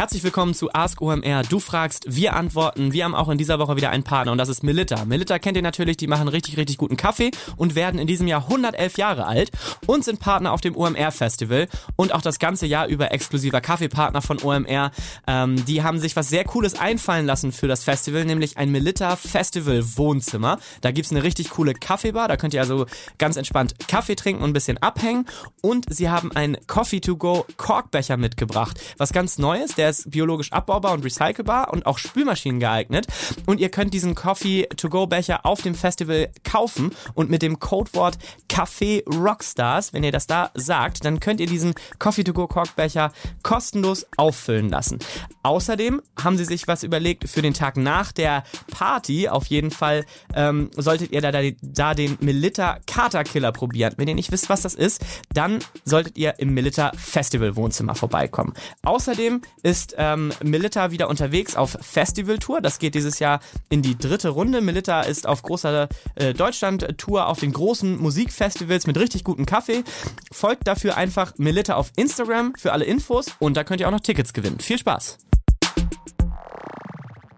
Herzlich 0.00 0.24
willkommen 0.24 0.54
zu 0.54 0.72
Ask 0.72 1.02
OMR. 1.02 1.42
Du 1.42 1.60
fragst, 1.60 2.04
wir 2.08 2.34
antworten. 2.34 2.94
Wir 2.94 3.04
haben 3.04 3.14
auch 3.14 3.28
in 3.28 3.36
dieser 3.36 3.58
Woche 3.58 3.76
wieder 3.76 3.90
einen 3.90 4.02
Partner 4.02 4.32
und 4.32 4.38
das 4.38 4.48
ist 4.48 4.62
Melitta. 4.62 5.04
Melitta 5.04 5.38
kennt 5.38 5.58
ihr 5.58 5.62
natürlich, 5.62 5.98
die 5.98 6.06
machen 6.06 6.26
richtig, 6.26 6.56
richtig 6.56 6.78
guten 6.78 6.96
Kaffee 6.96 7.32
und 7.58 7.74
werden 7.74 8.00
in 8.00 8.06
diesem 8.06 8.26
Jahr 8.26 8.44
111 8.44 8.96
Jahre 8.96 9.26
alt 9.26 9.50
und 9.86 10.02
sind 10.02 10.18
Partner 10.18 10.52
auf 10.52 10.62
dem 10.62 10.74
OMR 10.74 11.12
Festival 11.12 11.68
und 11.96 12.14
auch 12.14 12.22
das 12.22 12.38
ganze 12.38 12.64
Jahr 12.64 12.86
über 12.86 13.12
exklusiver 13.12 13.60
Kaffeepartner 13.60 14.22
von 14.22 14.42
OMR. 14.42 14.90
Ähm, 15.26 15.62
die 15.66 15.82
haben 15.82 16.00
sich 16.00 16.16
was 16.16 16.30
sehr 16.30 16.44
Cooles 16.44 16.80
einfallen 16.80 17.26
lassen 17.26 17.52
für 17.52 17.68
das 17.68 17.84
Festival, 17.84 18.24
nämlich 18.24 18.56
ein 18.56 18.72
Melitta 18.72 19.16
Festival 19.16 19.84
Wohnzimmer. 19.98 20.60
Da 20.80 20.92
gibt's 20.92 21.10
eine 21.10 21.24
richtig 21.24 21.50
coole 21.50 21.74
Kaffeebar, 21.74 22.26
da 22.26 22.38
könnt 22.38 22.54
ihr 22.54 22.62
also 22.62 22.86
ganz 23.18 23.36
entspannt 23.36 23.74
Kaffee 23.86 24.16
trinken 24.16 24.42
und 24.42 24.48
ein 24.48 24.54
bisschen 24.54 24.78
abhängen 24.78 25.26
und 25.60 25.92
sie 25.94 26.08
haben 26.08 26.32
einen 26.32 26.56
Coffee 26.66 27.02
to 27.02 27.18
go 27.18 27.44
Korkbecher 27.58 28.16
mitgebracht. 28.16 28.80
Was 28.96 29.12
ganz 29.12 29.36
Neues, 29.36 29.74
der 29.74 29.89
ist 29.90 30.10
biologisch 30.10 30.52
abbaubar 30.52 30.92
und 30.92 31.04
recycelbar 31.04 31.72
und 31.72 31.86
auch 31.86 31.98
Spülmaschinen 31.98 32.60
geeignet. 32.60 33.06
Und 33.46 33.60
ihr 33.60 33.68
könnt 33.68 33.92
diesen 33.92 34.14
Coffee-to-go-Becher 34.14 35.44
auf 35.44 35.62
dem 35.62 35.74
Festival 35.74 36.30
kaufen 36.44 36.92
und 37.14 37.30
mit 37.30 37.42
dem 37.42 37.58
Codewort 37.58 38.16
Café 38.48 39.04
Rockstars, 39.06 39.92
wenn 39.92 40.04
ihr 40.04 40.12
das 40.12 40.26
da 40.26 40.50
sagt, 40.54 41.04
dann 41.04 41.20
könnt 41.20 41.40
ihr 41.40 41.46
diesen 41.46 41.74
Coffee-to-go-Korkbecher 41.98 43.12
kostenlos 43.42 44.06
auffüllen 44.16 44.68
lassen. 44.68 44.98
Außerdem 45.42 46.02
haben 46.22 46.36
sie 46.36 46.44
sich 46.44 46.68
was 46.68 46.82
überlegt 46.82 47.28
für 47.28 47.42
den 47.42 47.54
Tag 47.54 47.76
nach 47.76 48.12
der 48.12 48.44
Party. 48.70 49.28
Auf 49.28 49.46
jeden 49.46 49.70
Fall 49.70 50.04
ähm, 50.34 50.70
solltet 50.76 51.12
ihr 51.12 51.20
da, 51.20 51.32
da, 51.32 51.40
da 51.62 51.94
den 51.94 52.16
Melitta 52.20 52.78
Kater 52.86 53.24
Killer 53.24 53.52
probieren. 53.52 53.94
Wenn 53.96 54.08
ihr 54.08 54.14
nicht 54.14 54.32
wisst, 54.32 54.48
was 54.48 54.62
das 54.62 54.74
ist, 54.74 55.04
dann 55.32 55.58
solltet 55.84 56.16
ihr 56.18 56.38
im 56.38 56.54
Melitta 56.54 56.92
Festival 56.96 57.56
Wohnzimmer 57.56 57.94
vorbeikommen. 57.94 58.54
Außerdem 58.82 59.42
ist 59.62 59.79
ähm, 59.96 60.32
Melitta 60.42 60.90
wieder 60.90 61.08
unterwegs 61.08 61.56
auf 61.56 61.76
Festivaltour. 61.80 62.60
Das 62.60 62.78
geht 62.78 62.94
dieses 62.94 63.18
Jahr 63.18 63.40
in 63.68 63.82
die 63.82 63.96
dritte 63.96 64.30
Runde. 64.30 64.60
Melitta 64.60 65.02
ist 65.02 65.26
auf 65.26 65.42
großer 65.42 65.88
äh, 66.14 66.34
Deutschland-Tour 66.34 67.26
auf 67.26 67.40
den 67.40 67.52
großen 67.52 68.00
Musikfestivals 68.00 68.86
mit 68.86 68.98
richtig 68.98 69.24
gutem 69.24 69.46
Kaffee. 69.46 69.84
Folgt 70.32 70.66
dafür 70.66 70.96
einfach 70.96 71.34
Melitta 71.38 71.74
auf 71.74 71.92
Instagram 71.96 72.54
für 72.56 72.72
alle 72.72 72.84
Infos 72.84 73.26
und 73.38 73.56
da 73.56 73.64
könnt 73.64 73.80
ihr 73.80 73.88
auch 73.88 73.92
noch 73.92 74.00
Tickets 74.00 74.32
gewinnen. 74.32 74.60
Viel 74.60 74.78
Spaß! 74.78 75.18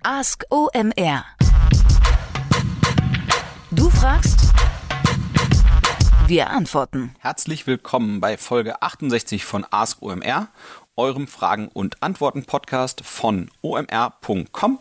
Ask 0.04 0.44
OMR. 0.50 1.24
Du 3.70 3.88
fragst, 3.88 4.40
wir 6.26 6.50
antworten. 6.50 7.14
Herzlich 7.20 7.66
willkommen 7.66 8.20
bei 8.20 8.36
Folge 8.36 8.82
68 8.82 9.44
von 9.44 9.66
Ask 9.70 10.02
OMR, 10.02 10.48
eurem 11.02 11.26
Fragen- 11.26 11.66
und 11.66 12.00
Antworten-Podcast 12.00 13.04
von 13.04 13.50
omr.com. 13.60 14.78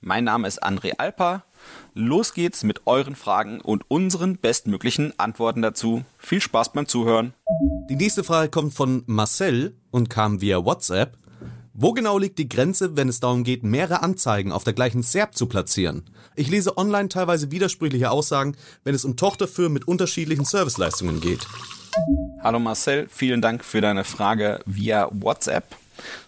Mein 0.00 0.24
Name 0.24 0.48
ist 0.48 0.64
André 0.64 0.92
Alper. 0.96 1.44
Los 1.92 2.32
geht's 2.32 2.64
mit 2.64 2.86
euren 2.86 3.14
Fragen 3.14 3.60
und 3.60 3.84
unseren 3.90 4.38
bestmöglichen 4.38 5.12
Antworten 5.18 5.60
dazu. 5.60 6.04
Viel 6.16 6.40
Spaß 6.40 6.72
beim 6.72 6.88
Zuhören. 6.88 7.34
Die 7.90 7.96
nächste 7.96 8.24
Frage 8.24 8.48
kommt 8.48 8.72
von 8.72 9.02
Marcel 9.04 9.76
und 9.90 10.08
kam 10.08 10.40
via 10.40 10.64
WhatsApp. 10.64 11.18
Wo 11.74 11.92
genau 11.92 12.16
liegt 12.16 12.38
die 12.38 12.48
Grenze, 12.48 12.96
wenn 12.96 13.10
es 13.10 13.20
darum 13.20 13.44
geht, 13.44 13.62
mehrere 13.62 14.02
Anzeigen 14.02 14.52
auf 14.52 14.64
der 14.64 14.72
gleichen 14.72 15.02
SERP 15.02 15.36
zu 15.36 15.44
platzieren? 15.44 16.04
Ich 16.34 16.48
lese 16.48 16.78
online 16.78 17.10
teilweise 17.10 17.50
widersprüchliche 17.50 18.10
Aussagen, 18.10 18.56
wenn 18.84 18.94
es 18.94 19.04
um 19.04 19.16
Tochterfirmen 19.16 19.74
mit 19.74 19.86
unterschiedlichen 19.86 20.46
Serviceleistungen 20.46 21.20
geht. 21.20 21.46
Hallo 22.42 22.58
Marcel, 22.58 23.08
vielen 23.10 23.40
Dank 23.40 23.64
für 23.64 23.80
deine 23.80 24.04
Frage 24.04 24.60
via 24.66 25.08
WhatsApp. 25.10 25.64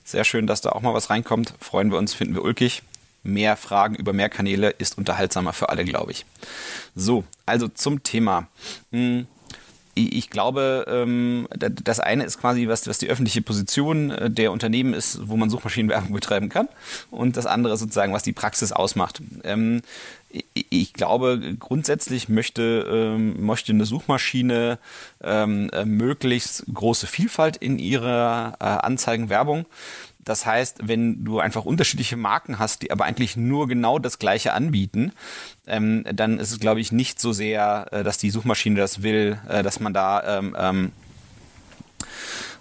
Sehr 0.04 0.24
schön, 0.24 0.46
dass 0.46 0.60
da 0.60 0.70
auch 0.70 0.82
mal 0.82 0.94
was 0.94 1.10
reinkommt. 1.10 1.54
Freuen 1.60 1.90
wir 1.90 1.98
uns, 1.98 2.14
finden 2.14 2.34
wir 2.34 2.42
ulkig. 2.42 2.82
Mehr 3.22 3.56
Fragen 3.56 3.94
über 3.94 4.12
mehr 4.12 4.28
Kanäle 4.28 4.70
ist 4.70 4.98
unterhaltsamer 4.98 5.52
für 5.52 5.68
alle, 5.68 5.84
glaube 5.84 6.12
ich. 6.12 6.26
So, 6.94 7.24
also 7.46 7.68
zum 7.68 8.02
Thema. 8.02 8.48
Hm 8.90 9.26
ich 10.08 10.30
glaube, 10.30 10.86
ähm, 10.88 11.48
das 11.56 12.00
eine 12.00 12.24
ist 12.24 12.38
quasi, 12.38 12.68
was, 12.68 12.86
was 12.86 12.98
die 12.98 13.08
öffentliche 13.08 13.42
Position 13.42 14.10
äh, 14.10 14.30
der 14.30 14.52
Unternehmen 14.52 14.94
ist, 14.94 15.28
wo 15.28 15.36
man 15.36 15.50
Suchmaschinenwerbung 15.50 16.12
betreiben 16.12 16.48
kann. 16.48 16.68
Und 17.10 17.36
das 17.36 17.46
andere 17.46 17.76
sozusagen, 17.76 18.12
was 18.12 18.22
die 18.22 18.32
Praxis 18.32 18.72
ausmacht. 18.72 19.20
Ähm, 19.44 19.82
ich 20.52 20.92
glaube, 20.92 21.56
grundsätzlich 21.58 22.28
möchte, 22.28 22.86
ähm, 22.88 23.44
möchte 23.44 23.72
eine 23.72 23.84
Suchmaschine 23.84 24.78
äh, 25.22 25.46
möglichst 25.46 26.64
große 26.72 27.06
Vielfalt 27.06 27.56
in 27.56 27.78
ihrer 27.78 28.54
äh, 28.60 28.64
Anzeigenwerbung. 28.64 29.66
Das 30.24 30.46
heißt, 30.46 30.80
wenn 30.82 31.24
du 31.24 31.40
einfach 31.40 31.64
unterschiedliche 31.64 32.16
Marken 32.16 32.58
hast, 32.58 32.82
die 32.82 32.90
aber 32.90 33.04
eigentlich 33.04 33.36
nur 33.36 33.68
genau 33.68 33.98
das 33.98 34.18
Gleiche 34.18 34.52
anbieten, 34.52 35.12
ähm, 35.66 36.04
dann 36.12 36.38
ist 36.38 36.52
es, 36.52 36.60
glaube 36.60 36.80
ich, 36.80 36.92
nicht 36.92 37.20
so 37.20 37.32
sehr, 37.32 37.88
äh, 37.90 38.04
dass 38.04 38.18
die 38.18 38.30
Suchmaschine 38.30 38.78
das 38.78 39.02
will, 39.02 39.38
äh, 39.48 39.62
dass 39.62 39.80
man 39.80 39.94
da 39.94 40.38
ähm, 40.38 40.56
ähm, 40.58 40.92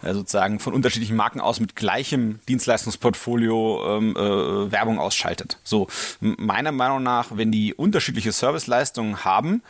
äh, 0.02 0.14
sozusagen 0.14 0.60
von 0.60 0.74
unterschiedlichen 0.74 1.16
Marken 1.16 1.42
aus 1.42 1.60
mit 1.60 1.76
gleichem 1.76 2.40
Dienstleistungsportfolio 2.48 3.98
ähm, 3.98 4.16
äh, 4.16 4.72
Werbung 4.72 5.00
ausschaltet. 5.00 5.60
So, 5.64 5.88
meiner 6.22 6.72
Meinung 6.72 7.04
nach, 7.04 7.36
wenn 7.36 7.52
die 7.52 7.74
unterschiedliche 7.74 8.32
Serviceleistungen 8.32 9.26
haben, 9.26 9.62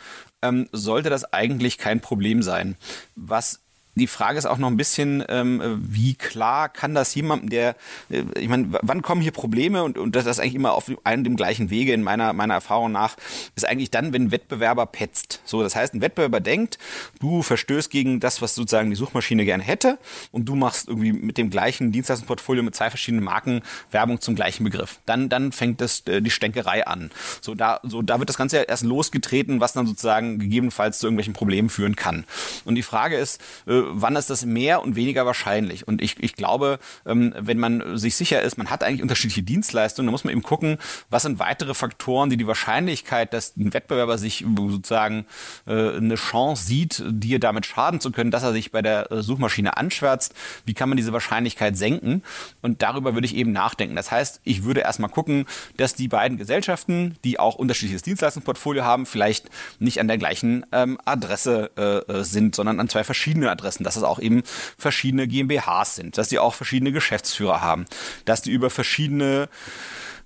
ähm, 0.42 0.68
sollte 0.72 1.10
das 1.10 1.32
eigentlich 1.32 1.78
kein 1.78 2.00
Problem 2.00 2.42
sein. 2.42 2.76
Was 3.16 3.60
die 3.94 4.06
Frage 4.06 4.38
ist 4.38 4.46
auch 4.46 4.58
noch 4.58 4.68
ein 4.68 4.76
bisschen, 4.76 5.24
ähm, 5.28 5.80
wie 5.82 6.14
klar 6.14 6.68
kann 6.68 6.94
das 6.94 7.14
jemandem, 7.14 7.50
der, 7.50 7.76
äh, 8.08 8.22
ich 8.38 8.48
meine, 8.48 8.68
wann 8.82 9.02
kommen 9.02 9.20
hier 9.20 9.32
Probleme 9.32 9.82
und, 9.82 9.98
und 9.98 10.14
das 10.14 10.26
ist 10.26 10.38
eigentlich 10.38 10.54
immer 10.54 10.72
auf 10.72 10.90
einem 11.04 11.24
dem 11.24 11.36
gleichen 11.36 11.70
Wege 11.70 11.92
in 11.92 12.02
meiner, 12.02 12.32
meiner 12.32 12.54
Erfahrung 12.54 12.92
nach, 12.92 13.16
ist 13.56 13.66
eigentlich 13.66 13.90
dann, 13.90 14.12
wenn 14.12 14.24
ein 14.24 14.30
Wettbewerber 14.30 14.86
petzt. 14.86 15.40
So, 15.44 15.62
das 15.62 15.74
heißt, 15.74 15.94
ein 15.94 16.00
Wettbewerber 16.00 16.40
denkt, 16.40 16.78
du 17.20 17.42
verstößt 17.42 17.90
gegen 17.90 18.20
das, 18.20 18.40
was 18.40 18.54
sozusagen 18.54 18.90
die 18.90 18.96
Suchmaschine 18.96 19.44
gerne 19.44 19.62
hätte 19.62 19.98
und 20.30 20.46
du 20.46 20.54
machst 20.54 20.88
irgendwie 20.88 21.12
mit 21.12 21.36
dem 21.36 21.50
gleichen 21.50 21.92
Dienstleistungsportfolio 21.92 22.62
mit 22.62 22.74
zwei 22.74 22.90
verschiedenen 22.90 23.24
Marken 23.24 23.62
Werbung 23.90 24.20
zum 24.20 24.36
gleichen 24.36 24.64
Begriff. 24.64 25.00
Dann, 25.06 25.28
dann 25.28 25.52
fängt 25.52 25.80
das, 25.80 26.06
äh, 26.06 26.22
die 26.22 26.30
Stänkerei 26.30 26.86
an. 26.86 27.10
So, 27.40 27.54
da, 27.54 27.80
so, 27.82 28.02
da 28.02 28.18
wird 28.20 28.28
das 28.28 28.36
Ganze 28.36 28.58
erst 28.58 28.84
losgetreten, 28.84 29.60
was 29.60 29.72
dann 29.72 29.86
sozusagen 29.86 30.38
gegebenenfalls 30.38 30.98
zu 30.98 31.06
irgendwelchen 31.06 31.34
Problemen 31.34 31.68
führen 31.70 31.96
kann. 31.96 32.24
Und 32.64 32.76
die 32.76 32.82
Frage 32.82 33.16
ist, 33.16 33.40
äh, 33.66 33.79
wann 33.88 34.16
ist 34.16 34.30
das 34.30 34.44
mehr 34.44 34.82
und 34.82 34.96
weniger 34.96 35.26
wahrscheinlich? 35.26 35.86
Und 35.86 36.02
ich, 36.02 36.20
ich 36.20 36.34
glaube, 36.34 36.78
ähm, 37.06 37.34
wenn 37.38 37.58
man 37.58 37.96
sich 37.96 38.16
sicher 38.16 38.42
ist, 38.42 38.58
man 38.58 38.70
hat 38.70 38.82
eigentlich 38.82 39.02
unterschiedliche 39.02 39.42
Dienstleistungen, 39.42 40.06
dann 40.06 40.12
muss 40.12 40.24
man 40.24 40.32
eben 40.32 40.42
gucken, 40.42 40.78
was 41.08 41.22
sind 41.22 41.38
weitere 41.38 41.74
Faktoren, 41.74 42.30
die 42.30 42.36
die 42.36 42.46
Wahrscheinlichkeit, 42.46 43.32
dass 43.32 43.56
ein 43.56 43.72
Wettbewerber 43.72 44.18
sich 44.18 44.44
sozusagen 44.56 45.26
äh, 45.66 45.96
eine 45.96 46.16
Chance 46.16 46.64
sieht, 46.64 47.02
dir 47.08 47.38
damit 47.38 47.66
schaden 47.66 48.00
zu 48.00 48.10
können, 48.12 48.30
dass 48.30 48.42
er 48.42 48.52
sich 48.52 48.72
bei 48.72 48.82
der 48.82 49.10
äh, 49.10 49.22
Suchmaschine 49.22 49.76
anschwärzt, 49.76 50.34
wie 50.64 50.74
kann 50.74 50.88
man 50.88 50.96
diese 50.96 51.12
Wahrscheinlichkeit 51.12 51.76
senken? 51.76 52.22
Und 52.62 52.82
darüber 52.82 53.14
würde 53.14 53.26
ich 53.26 53.36
eben 53.36 53.52
nachdenken. 53.52 53.96
Das 53.96 54.10
heißt, 54.10 54.40
ich 54.44 54.64
würde 54.64 54.80
erstmal 54.80 55.10
gucken, 55.10 55.46
dass 55.76 55.94
die 55.94 56.08
beiden 56.08 56.38
Gesellschaften, 56.38 57.16
die 57.24 57.38
auch 57.38 57.54
unterschiedliches 57.54 58.02
Dienstleistungsportfolio 58.02 58.84
haben, 58.84 59.06
vielleicht 59.06 59.48
nicht 59.78 60.00
an 60.00 60.08
der 60.08 60.18
gleichen 60.18 60.66
ähm, 60.72 60.98
Adresse 61.04 61.70
äh, 61.76 62.22
sind, 62.24 62.54
sondern 62.54 62.80
an 62.80 62.88
zwei 62.88 63.04
verschiedenen 63.04 63.48
Adressen 63.48 63.69
dass 63.78 63.96
es 63.96 64.02
auch 64.02 64.18
eben 64.18 64.42
verschiedene 64.78 65.26
GmbHs 65.26 65.96
sind, 65.96 66.18
dass 66.18 66.28
die 66.28 66.38
auch 66.38 66.54
verschiedene 66.54 66.92
Geschäftsführer 66.92 67.60
haben, 67.60 67.86
dass 68.24 68.42
die 68.42 68.50
über 68.50 68.70
verschiedene 68.70 69.48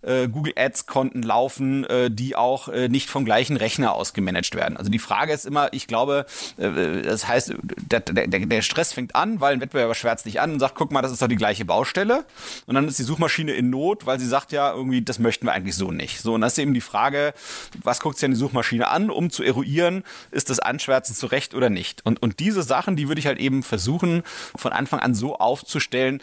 äh, 0.06 0.28
Google 0.28 0.53
Ads 0.56 0.87
Konten 0.87 1.22
laufen, 1.22 1.84
äh, 1.84 2.10
die 2.10 2.37
auch 2.37 2.69
äh, 2.69 2.88
nicht 2.88 3.10
vom 3.10 3.25
gleichen 3.25 3.56
Rechner 3.56 3.94
aus 3.94 4.12
gemanagt 4.12 4.54
werden. 4.54 4.76
Also 4.76 4.91
die 4.91 4.98
Frage 4.98 5.32
ist 5.32 5.47
immer, 5.47 5.72
ich 5.72 5.87
glaube, 5.87 6.26
äh, 6.56 7.03
das 7.03 7.26
heißt, 7.26 7.54
der, 7.62 8.00
der, 8.00 8.26
der 8.26 8.62
Stress 8.62 8.92
fängt 8.92 9.15
an, 9.15 9.41
weil 9.41 9.54
ein 9.54 9.60
Wettbewerber 9.60 9.94
schwärzt 9.94 10.26
dich 10.26 10.41
an 10.41 10.53
und 10.53 10.60
sagt, 10.60 10.75
guck 10.75 10.92
mal, 10.92 11.03
das 11.03 11.12
ist 11.12 11.22
doch 11.22 11.28
die 11.28 11.37
gleiche 11.37 11.65
Baustelle. 11.65 12.25
Und 12.66 12.75
dann 12.75 12.89
ist 12.89 12.98
die 12.98 13.04
Suchmaschine 13.04 13.53
in 13.53 13.71
Not, 13.71 14.06
weil 14.06 14.18
sie 14.18 14.27
sagt 14.27 14.53
ja 14.53 14.72
irgendwie, 14.72 15.03
das 15.03 15.18
möchten 15.18 15.47
wir 15.47 15.53
eigentlich 15.53 15.77
so 15.77 15.91
nicht. 15.91 16.21
So, 16.21 16.34
und 16.34 16.41
das 16.41 16.53
ist 16.53 16.59
eben 16.59 16.74
die 16.74 16.80
Frage, 16.80 17.34
was 17.83 18.00
guckt 18.00 18.18
sich 18.18 18.24
an 18.24 18.33
die 18.33 18.36
Suchmaschine 18.36 18.89
an, 18.89 19.10
um 19.10 19.30
zu 19.30 19.42
eruieren, 19.42 20.04
ist 20.30 20.50
das 20.50 20.60
Anschwärzen 20.60 21.15
zu 21.15 21.27
Recht 21.27 21.54
oder 21.54 21.71
nicht. 21.71 22.04
Und, 22.04 22.22
und 22.22 22.41
diese 22.41 22.62
Sachen, 22.62 22.97
die 22.97 23.09
würde 23.09 23.18
ich 23.18 23.27
halt 23.27 23.39
eben 23.39 23.62
versuchen, 23.62 24.22
von 24.54 24.72
Anfang 24.72 25.00
an 25.00 25.15
so 25.15 25.36
aufzustellen, 25.36 26.21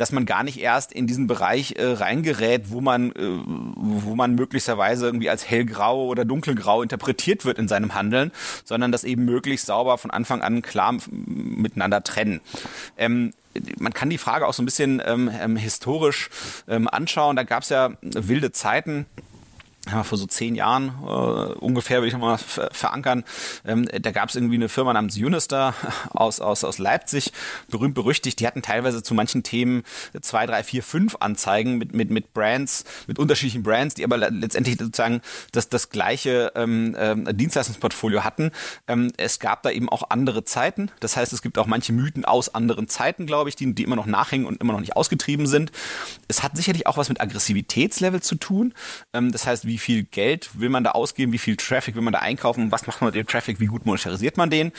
dass 0.00 0.12
man 0.12 0.24
gar 0.24 0.42
nicht 0.42 0.58
erst 0.58 0.92
in 0.92 1.06
diesen 1.06 1.26
Bereich 1.26 1.74
äh, 1.76 1.84
reingerät, 1.84 2.70
wo 2.70 2.80
man, 2.80 3.12
äh, 3.12 3.38
wo 3.76 4.14
man 4.14 4.34
möglicherweise 4.34 5.04
irgendwie 5.04 5.28
als 5.28 5.48
hellgrau 5.48 6.06
oder 6.06 6.24
dunkelgrau 6.24 6.82
interpretiert 6.82 7.44
wird 7.44 7.58
in 7.58 7.68
seinem 7.68 7.94
Handeln, 7.94 8.32
sondern 8.64 8.92
das 8.92 9.04
eben 9.04 9.26
möglichst 9.26 9.66
sauber 9.66 9.98
von 9.98 10.10
Anfang 10.10 10.40
an 10.40 10.62
klar 10.62 10.96
miteinander 11.10 12.02
trennen. 12.02 12.40
Ähm, 12.96 13.32
man 13.78 13.92
kann 13.92 14.08
die 14.08 14.16
Frage 14.16 14.46
auch 14.46 14.54
so 14.54 14.62
ein 14.62 14.64
bisschen 14.64 15.02
ähm, 15.04 15.30
ähm 15.38 15.56
historisch 15.56 16.30
ähm, 16.66 16.88
anschauen. 16.88 17.36
Da 17.36 17.42
gab 17.42 17.64
es 17.64 17.68
ja 17.68 17.90
wilde 18.00 18.52
Zeiten 18.52 19.06
ja, 19.90 20.04
vor 20.04 20.18
so 20.18 20.26
zehn 20.26 20.54
Jahren 20.54 20.92
äh, 21.02 21.52
ungefähr, 21.58 21.98
würde 21.98 22.08
ich 22.08 22.12
nochmal 22.12 22.38
verankern. 22.38 23.24
Ähm, 23.64 23.88
da 24.00 24.10
gab 24.10 24.28
es 24.28 24.36
irgendwie 24.36 24.54
eine 24.54 24.68
Firma 24.68 24.92
namens 24.92 25.16
Unister 25.16 25.74
aus, 26.10 26.40
aus, 26.40 26.64
aus 26.64 26.78
Leipzig, 26.78 27.32
berühmt 27.68 27.94
berüchtigt. 27.94 28.40
Die 28.40 28.46
hatten 28.46 28.62
teilweise 28.62 29.02
zu 29.02 29.14
manchen 29.14 29.42
Themen 29.42 29.82
zwei, 30.20 30.46
drei, 30.46 30.62
vier, 30.62 30.82
fünf 30.82 31.16
Anzeigen 31.20 31.78
mit, 31.78 31.94
mit, 31.94 32.10
mit 32.10 32.32
Brands, 32.32 32.84
mit 33.06 33.18
unterschiedlichen 33.18 33.62
Brands, 33.62 33.94
die 33.94 34.04
aber 34.04 34.16
letztendlich 34.18 34.78
sozusagen 34.78 35.20
das, 35.52 35.68
das 35.68 35.90
gleiche 35.90 36.52
ähm, 36.54 36.94
äh, 36.94 37.34
Dienstleistungsportfolio 37.34 38.24
hatten. 38.24 38.50
Ähm, 38.86 39.12
es 39.16 39.40
gab 39.40 39.62
da 39.62 39.70
eben 39.70 39.88
auch 39.88 40.10
andere 40.10 40.44
Zeiten. 40.44 40.90
Das 41.00 41.16
heißt, 41.16 41.32
es 41.32 41.42
gibt 41.42 41.58
auch 41.58 41.66
manche 41.66 41.92
Mythen 41.92 42.24
aus 42.24 42.54
anderen 42.54 42.88
Zeiten, 42.88 43.26
glaube 43.26 43.48
ich, 43.48 43.56
die, 43.56 43.74
die 43.74 43.82
immer 43.82 43.96
noch 43.96 44.06
nachhängen 44.06 44.46
und 44.46 44.60
immer 44.60 44.72
noch 44.72 44.80
nicht 44.80 44.96
ausgetrieben 44.96 45.46
sind. 45.46 45.72
Es 46.28 46.42
hat 46.42 46.56
sicherlich 46.56 46.86
auch 46.86 46.96
was 46.96 47.08
mit 47.08 47.20
Aggressivitätslevel 47.20 48.22
zu 48.22 48.36
tun. 48.36 48.74
Ähm, 49.12 49.32
das 49.32 49.46
heißt, 49.46 49.64
wie 49.64 49.78
viel 49.80 50.04
Geld 50.04 50.50
will 50.60 50.68
man 50.68 50.84
da 50.84 50.92
ausgeben, 50.92 51.32
wie 51.32 51.38
viel 51.38 51.56
Traffic 51.56 51.94
will 51.96 52.02
man 52.02 52.12
da 52.12 52.20
einkaufen, 52.20 52.70
was 52.70 52.86
macht 52.86 53.00
man 53.00 53.08
mit 53.08 53.16
dem 53.16 53.26
Traffic, 53.26 53.60
wie 53.60 53.66
gut 53.66 53.86
monetarisiert 53.86 54.36
man 54.36 54.50
den. 54.50 54.72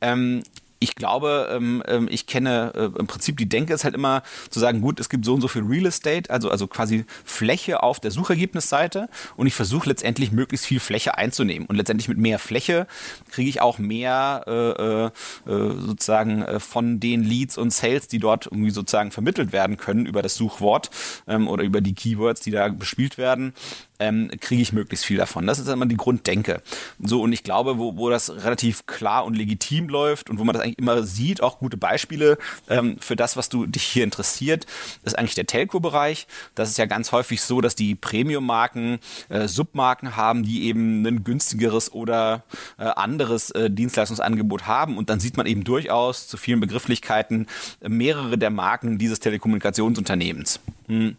Ähm, 0.00 0.42
ich 0.82 0.96
glaube, 0.96 1.48
ähm, 1.52 1.82
ähm, 1.86 2.08
ich 2.10 2.26
kenne 2.26 2.72
äh, 2.74 2.98
im 2.98 3.06
Prinzip 3.06 3.36
die 3.36 3.48
Denke 3.48 3.72
ist 3.72 3.84
halt 3.84 3.94
immer 3.94 4.22
zu 4.50 4.58
sagen, 4.58 4.80
gut, 4.80 4.98
es 4.98 5.08
gibt 5.08 5.24
so 5.24 5.34
und 5.34 5.40
so 5.40 5.46
viel 5.46 5.62
Real 5.62 5.86
Estate, 5.86 6.28
also, 6.28 6.50
also 6.50 6.66
quasi 6.66 7.04
Fläche 7.24 7.82
auf 7.82 8.00
der 8.00 8.10
Suchergebnisseite 8.10 9.08
und 9.36 9.46
ich 9.46 9.54
versuche 9.54 9.88
letztendlich 9.88 10.32
möglichst 10.32 10.66
viel 10.66 10.80
Fläche 10.80 11.16
einzunehmen. 11.16 11.66
Und 11.68 11.76
letztendlich 11.76 12.08
mit 12.08 12.18
mehr 12.18 12.40
Fläche 12.40 12.88
kriege 13.30 13.48
ich 13.48 13.60
auch 13.60 13.78
mehr 13.78 14.42
äh, 14.46 14.52
äh, 14.52 15.04
äh 15.06 15.72
sozusagen 15.80 16.42
äh, 16.42 16.58
von 16.58 16.98
den 16.98 17.22
Leads 17.22 17.58
und 17.58 17.72
Sales, 17.72 18.08
die 18.08 18.18
dort 18.18 18.46
irgendwie 18.46 18.70
sozusagen 18.70 19.12
vermittelt 19.12 19.52
werden 19.52 19.76
können 19.76 20.06
über 20.06 20.20
das 20.20 20.34
Suchwort 20.34 20.90
ähm, 21.28 21.46
oder 21.46 21.62
über 21.62 21.80
die 21.80 21.94
Keywords, 21.94 22.40
die 22.40 22.50
da 22.50 22.68
bespielt 22.68 23.18
werden 23.18 23.54
ähm, 23.98 24.30
kriege 24.40 24.62
ich 24.62 24.72
möglichst 24.72 25.04
viel 25.04 25.16
davon. 25.16 25.46
Das 25.46 25.58
ist 25.58 25.68
immer 25.68 25.86
die 25.86 25.96
Grunddenke. 25.96 26.62
So, 27.00 27.22
und 27.22 27.32
ich 27.32 27.44
glaube, 27.44 27.78
wo, 27.78 27.96
wo 27.96 28.10
das 28.10 28.30
relativ 28.30 28.86
klar 28.86 29.24
und 29.24 29.34
legitim 29.34 29.88
läuft 29.88 30.30
und 30.30 30.38
wo 30.38 30.44
man 30.44 30.54
das 30.54 30.62
eigentlich 30.62 30.78
immer 30.78 31.02
sieht, 31.02 31.42
auch 31.42 31.58
gute 31.58 31.76
Beispiele 31.76 32.38
ähm, 32.68 32.96
für 33.00 33.16
das, 33.16 33.36
was 33.36 33.48
du 33.48 33.66
dich 33.66 33.84
hier 33.84 34.04
interessiert, 34.04 34.66
ist 35.04 35.18
eigentlich 35.18 35.34
der 35.34 35.46
Telco-Bereich. 35.46 36.26
Das 36.54 36.68
ist 36.68 36.78
ja 36.78 36.86
ganz 36.86 37.12
häufig 37.12 37.42
so, 37.42 37.60
dass 37.60 37.76
die 37.76 37.94
Premium-Marken 37.94 38.98
äh, 39.28 39.46
Submarken 39.46 40.16
haben, 40.16 40.42
die 40.42 40.64
eben 40.64 41.06
ein 41.06 41.24
günstigeres 41.24 41.92
oder 41.92 42.44
äh, 42.78 42.84
anderes 42.84 43.50
äh, 43.50 43.70
Dienstleistungsangebot 43.70 44.66
haben. 44.66 44.96
Und 44.96 45.10
dann 45.10 45.20
sieht 45.20 45.36
man 45.36 45.46
eben 45.46 45.64
durchaus 45.64 46.26
zu 46.26 46.36
vielen 46.36 46.60
Begrifflichkeiten 46.60 47.46
mehrere 47.80 48.38
der 48.38 48.50
Marken 48.50 48.98
dieses 48.98 49.20
Telekommunikationsunternehmens. 49.20 50.60
Hm. 50.88 51.16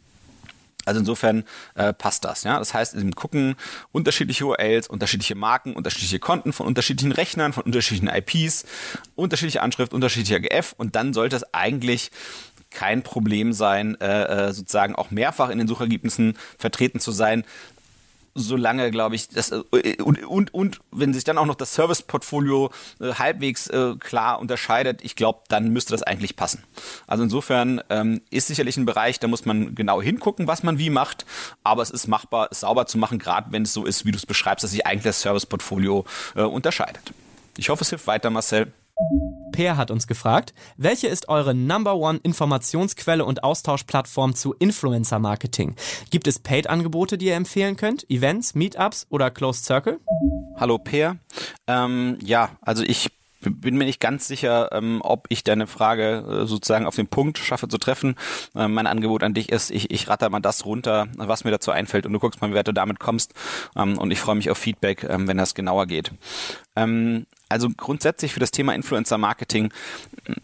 Also 0.85 0.99
insofern 0.99 1.43
äh, 1.75 1.93
passt 1.93 2.25
das. 2.25 2.43
Ja? 2.43 2.59
Das 2.59 2.73
heißt, 2.73 2.93
im 2.95 3.15
Gucken 3.15 3.55
unterschiedliche 3.91 4.45
URLs, 4.45 4.87
unterschiedliche 4.87 5.35
Marken, 5.35 5.73
unterschiedliche 5.73 6.19
Konten 6.19 6.53
von 6.53 6.67
unterschiedlichen 6.67 7.11
Rechnern, 7.11 7.53
von 7.53 7.63
unterschiedlichen 7.63 8.09
IPs, 8.09 8.65
unterschiedliche 9.15 9.61
Anschrift, 9.61 9.93
unterschiedlicher 9.93 10.39
GF 10.39 10.73
und 10.77 10.95
dann 10.95 11.13
sollte 11.13 11.35
es 11.35 11.53
eigentlich 11.53 12.11
kein 12.69 13.03
Problem 13.03 13.53
sein, 13.53 13.99
äh, 14.01 14.47
äh 14.47 14.53
sozusagen 14.53 14.95
auch 14.95 15.11
mehrfach 15.11 15.49
in 15.49 15.59
den 15.59 15.67
Suchergebnissen 15.67 16.37
vertreten 16.57 16.99
zu 16.99 17.11
sein, 17.11 17.43
solange, 18.35 18.91
glaube 18.91 19.15
ich, 19.15 19.29
das, 19.29 19.51
äh, 19.51 20.01
und, 20.01 20.23
und, 20.25 20.53
und 20.53 20.79
wenn 20.91 21.13
sich 21.13 21.23
dann 21.23 21.37
auch 21.37 21.45
noch 21.45 21.55
das 21.55 21.73
Service-Portfolio 21.73 22.71
äh, 22.99 23.13
halbwegs 23.13 23.67
äh, 23.67 23.95
klar 23.99 24.39
unterscheidet, 24.39 25.03
ich 25.03 25.15
glaube, 25.15 25.41
dann 25.49 25.69
müsste 25.69 25.91
das 25.91 26.03
eigentlich 26.03 26.35
passen. 26.35 26.63
Also 27.07 27.23
insofern 27.23 27.81
ähm, 27.89 28.21
ist 28.29 28.47
sicherlich 28.47 28.77
ein 28.77 28.85
Bereich, 28.85 29.19
da 29.19 29.27
muss 29.27 29.45
man 29.45 29.75
genau 29.75 30.01
hingucken, 30.01 30.47
was 30.47 30.63
man 30.63 30.79
wie 30.79 30.89
macht, 30.89 31.25
aber 31.63 31.81
es 31.81 31.89
ist 31.89 32.07
machbar, 32.07 32.49
es 32.51 32.61
sauber 32.61 32.85
zu 32.85 32.97
machen, 32.97 33.19
gerade 33.19 33.51
wenn 33.51 33.63
es 33.63 33.73
so 33.73 33.85
ist, 33.85 34.05
wie 34.05 34.11
du 34.11 34.17
es 34.17 34.25
beschreibst, 34.25 34.63
dass 34.63 34.71
sich 34.71 34.85
eigentlich 34.85 35.03
das 35.03 35.21
Service-Portfolio 35.21 36.05
äh, 36.35 36.41
unterscheidet. 36.41 37.13
Ich 37.57 37.69
hoffe, 37.69 37.83
es 37.83 37.89
hilft 37.89 38.07
weiter, 38.07 38.29
Marcel. 38.29 38.73
Per 39.51 39.77
hat 39.77 39.91
uns 39.91 40.07
gefragt, 40.07 40.53
welche 40.77 41.07
ist 41.07 41.29
eure 41.29 41.53
Number 41.53 41.95
One 41.95 42.19
Informationsquelle 42.23 43.23
und 43.23 43.43
Austauschplattform 43.43 44.35
zu 44.35 44.53
Influencer 44.53 45.19
Marketing? 45.19 45.75
Gibt 46.09 46.27
es 46.27 46.39
Paid-Angebote, 46.39 47.17
die 47.17 47.27
ihr 47.27 47.35
empfehlen 47.35 47.75
könnt? 47.75 48.09
Events, 48.09 48.55
Meetups 48.55 49.07
oder 49.09 49.29
Closed 49.29 49.65
Circle? 49.65 49.99
Hallo 50.57 50.79
Per. 50.79 51.17
Ähm, 51.67 52.17
ja, 52.21 52.49
also 52.61 52.83
ich 52.83 53.11
bin 53.43 53.77
mir 53.77 53.85
nicht 53.85 53.99
ganz 53.99 54.27
sicher, 54.27 54.69
ähm, 54.71 55.01
ob 55.03 55.25
ich 55.29 55.43
deine 55.43 55.67
Frage 55.67 56.43
äh, 56.43 56.45
sozusagen 56.45 56.85
auf 56.85 56.95
den 56.95 57.07
Punkt 57.07 57.37
schaffe 57.37 57.67
zu 57.67 57.77
treffen. 57.77 58.15
Äh, 58.55 58.67
mein 58.67 58.87
Angebot 58.87 59.23
an 59.23 59.33
dich 59.33 59.51
ist, 59.51 59.71
ich, 59.71 59.91
ich 59.91 60.07
ratter 60.07 60.29
mal 60.29 60.39
das 60.39 60.65
runter, 60.65 61.07
was 61.17 61.43
mir 61.43 61.51
dazu 61.51 61.71
einfällt 61.71 62.05
und 62.05 62.13
du 62.13 62.19
guckst 62.19 62.41
mal, 62.41 62.51
wie 62.51 62.55
weit 62.55 62.67
du 62.67 62.73
damit 62.73 62.99
kommst. 62.99 63.33
Ähm, 63.75 63.97
und 63.97 64.11
ich 64.11 64.19
freue 64.19 64.35
mich 64.35 64.49
auf 64.49 64.57
Feedback, 64.57 65.03
ähm, 65.03 65.27
wenn 65.27 65.37
das 65.37 65.55
genauer 65.55 65.85
geht. 65.85 66.11
Ähm, 66.75 67.25
also 67.53 67.69
grundsätzlich 67.69 68.33
für 68.33 68.39
das 68.39 68.49
Thema 68.49 68.73
Influencer 68.73 69.19
Marketing, 69.19 69.71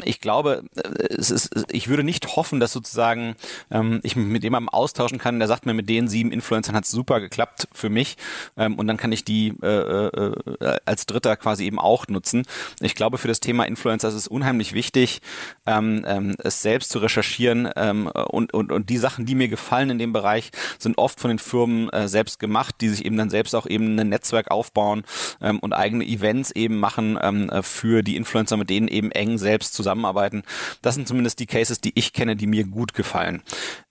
ich 0.04 0.22
glaube, 0.22 0.64
es 1.10 1.32
ist, 1.32 1.66
ich 1.72 1.88
würde 1.88 2.04
nicht 2.04 2.36
hoffen, 2.36 2.60
dass 2.60 2.72
sozusagen 2.72 3.36
ähm, 3.72 4.00
ich 4.04 4.16
mich 4.16 4.28
mit 4.28 4.44
jemandem 4.44 4.70
austauschen 4.70 5.18
kann, 5.18 5.40
der 5.40 5.48
sagt 5.48 5.66
mir, 5.66 5.74
mit 5.74 5.90
den 5.90 6.08
sieben 6.08 6.32
Influencern 6.32 6.76
hat 6.76 6.84
es 6.84 6.92
super 6.92 7.20
geklappt 7.20 7.68
für 7.72 7.90
mich 7.90 8.16
ähm, 8.58 8.76
und 8.76 8.86
dann 8.86 8.98
kann 8.98 9.12
ich 9.12 9.24
die 9.26 9.56
äh, 9.64 9.68
äh, 9.68 10.80
als 10.86 11.08
Dritter 11.08 11.36
quasi 11.36 11.66
eben 11.66 11.80
auch 11.80 12.08
nutzen. 12.08 12.46
Ich 12.80 12.94
glaube, 12.94 13.18
für 13.18 13.28
das 13.28 13.40
Thema 13.40 13.64
Influencer 13.64 14.10
ist 14.10 14.14
es 14.14 14.28
unheimlich 14.28 14.74
wichtig, 14.74 15.22
ähm, 15.66 16.06
ähm, 16.06 16.36
es 16.38 16.62
selbst 16.62 16.92
zu 16.92 17.00
recherchieren 17.00 17.70
ähm, 17.76 18.06
und, 18.08 18.54
und, 18.54 18.72
und 18.72 18.90
die 18.90 18.98
Sachen, 18.98 19.26
die 19.26 19.34
mir 19.34 19.48
gefallen 19.48 19.90
in 19.90 19.98
dem 19.98 20.14
Bereich, 20.14 20.52
sind 20.78 21.00
oft 21.00 21.20
von 21.20 21.30
den 21.30 21.40
Firmen 21.40 21.90
äh, 21.90 22.08
selbst 22.08 22.40
gemacht, 22.40 22.76
die 22.82 22.90
sich 22.90 23.04
eben 23.04 23.18
dann 23.18 23.32
selbst 23.32 23.56
auch 23.56 23.66
eben 23.66 23.98
ein 23.98 24.10
Netzwerk 24.10 24.52
aufbauen 24.52 25.04
ähm, 25.42 25.58
und 25.60 25.74
eigene 25.74 26.06
Events 26.06 26.52
eben 26.52 26.80
machen 26.80 26.99
ähm, 27.00 27.50
äh, 27.50 27.64
für 27.64 28.04
die 28.04 28.16
Influencer, 28.16 28.58
mit 28.58 28.70
denen 28.70 28.88
eben 28.88 29.12
eng 29.12 29.38
selbst 29.38 29.74
zusammenarbeiten. 29.74 30.44
Das 30.82 30.96
sind 30.96 31.08
zumindest 31.08 31.40
die 31.40 31.48
Cases, 31.48 31.82
die 31.82 31.92
ich 31.96 32.14
kenne, 32.14 32.36
die 32.36 32.48
mir 32.48 32.66
gut 32.66 32.94
gefallen. 32.94 33.42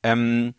Ähm, 0.02 0.54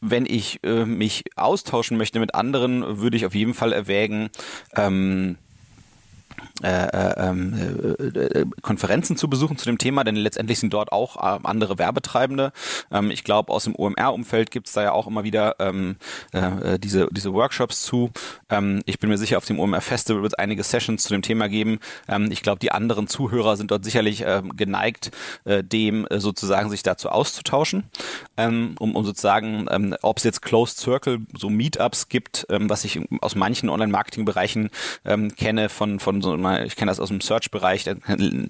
wenn 0.00 0.26
ich 0.26 0.62
äh, 0.64 0.84
mich 0.84 1.24
austauschen 1.36 1.96
möchte 1.96 2.18
mit 2.18 2.34
anderen, 2.34 2.98
würde 2.98 3.16
ich 3.16 3.24
auf 3.24 3.34
jeden 3.34 3.54
Fall 3.54 3.72
erwägen, 3.72 4.30
ähm, 4.74 5.38
äh, 6.62 6.68
äh, 6.68 7.14
ähm, 7.28 7.96
äh, 7.98 8.04
äh, 8.04 8.46
Konferenzen 8.62 9.16
zu 9.16 9.28
besuchen 9.28 9.56
zu 9.56 9.64
dem 9.64 9.78
Thema, 9.78 10.04
denn 10.04 10.16
letztendlich 10.16 10.58
sind 10.58 10.72
dort 10.72 10.92
auch 10.92 11.16
äh, 11.16 11.40
andere 11.42 11.78
Werbetreibende. 11.78 12.52
Ähm, 12.90 13.10
ich 13.10 13.24
glaube, 13.24 13.52
aus 13.52 13.64
dem 13.64 13.74
OMR-Umfeld 13.74 14.50
gibt 14.50 14.68
es 14.68 14.72
da 14.72 14.82
ja 14.82 14.92
auch 14.92 15.06
immer 15.06 15.24
wieder 15.24 15.56
ähm, 15.58 15.96
äh, 16.32 16.78
diese, 16.78 17.08
diese 17.10 17.32
Workshops 17.32 17.82
zu. 17.82 18.10
Ähm, 18.48 18.82
ich 18.86 18.98
bin 18.98 19.10
mir 19.10 19.18
sicher, 19.18 19.38
auf 19.38 19.44
dem 19.44 19.58
OMR-Festival 19.58 20.22
wird 20.22 20.34
es 20.34 20.38
einige 20.38 20.62
Sessions 20.62 21.02
zu 21.02 21.12
dem 21.12 21.22
Thema 21.22 21.48
geben. 21.48 21.78
Ähm, 22.08 22.30
ich 22.30 22.42
glaube, 22.42 22.58
die 22.58 22.72
anderen 22.72 23.08
Zuhörer 23.08 23.56
sind 23.56 23.70
dort 23.70 23.84
sicherlich 23.84 24.22
äh, 24.22 24.42
geneigt, 24.56 25.10
dem 25.44 26.06
sozusagen 26.10 26.70
sich 26.70 26.82
dazu 26.82 27.08
auszutauschen, 27.08 27.84
ähm, 28.36 28.74
um, 28.78 28.94
um 28.94 29.04
sozusagen, 29.04 29.66
ähm, 29.70 29.94
ob 30.02 30.18
es 30.18 30.24
jetzt 30.24 30.42
Closed 30.42 30.78
Circle, 30.78 31.20
so 31.36 31.50
Meetups 31.50 32.08
gibt, 32.08 32.46
ähm, 32.50 32.68
was 32.70 32.84
ich 32.84 33.00
aus 33.20 33.34
manchen 33.34 33.68
Online-Marketing-Bereichen 33.68 34.70
ähm, 35.04 35.34
kenne 35.34 35.68
von, 35.68 36.00
von 36.00 36.22
so 36.22 36.31
mal, 36.40 36.66
ich 36.66 36.76
kenne 36.76 36.90
das 36.90 37.00
aus 37.00 37.08
dem 37.08 37.20
Search-Bereich, 37.20 37.84
da 37.84 37.94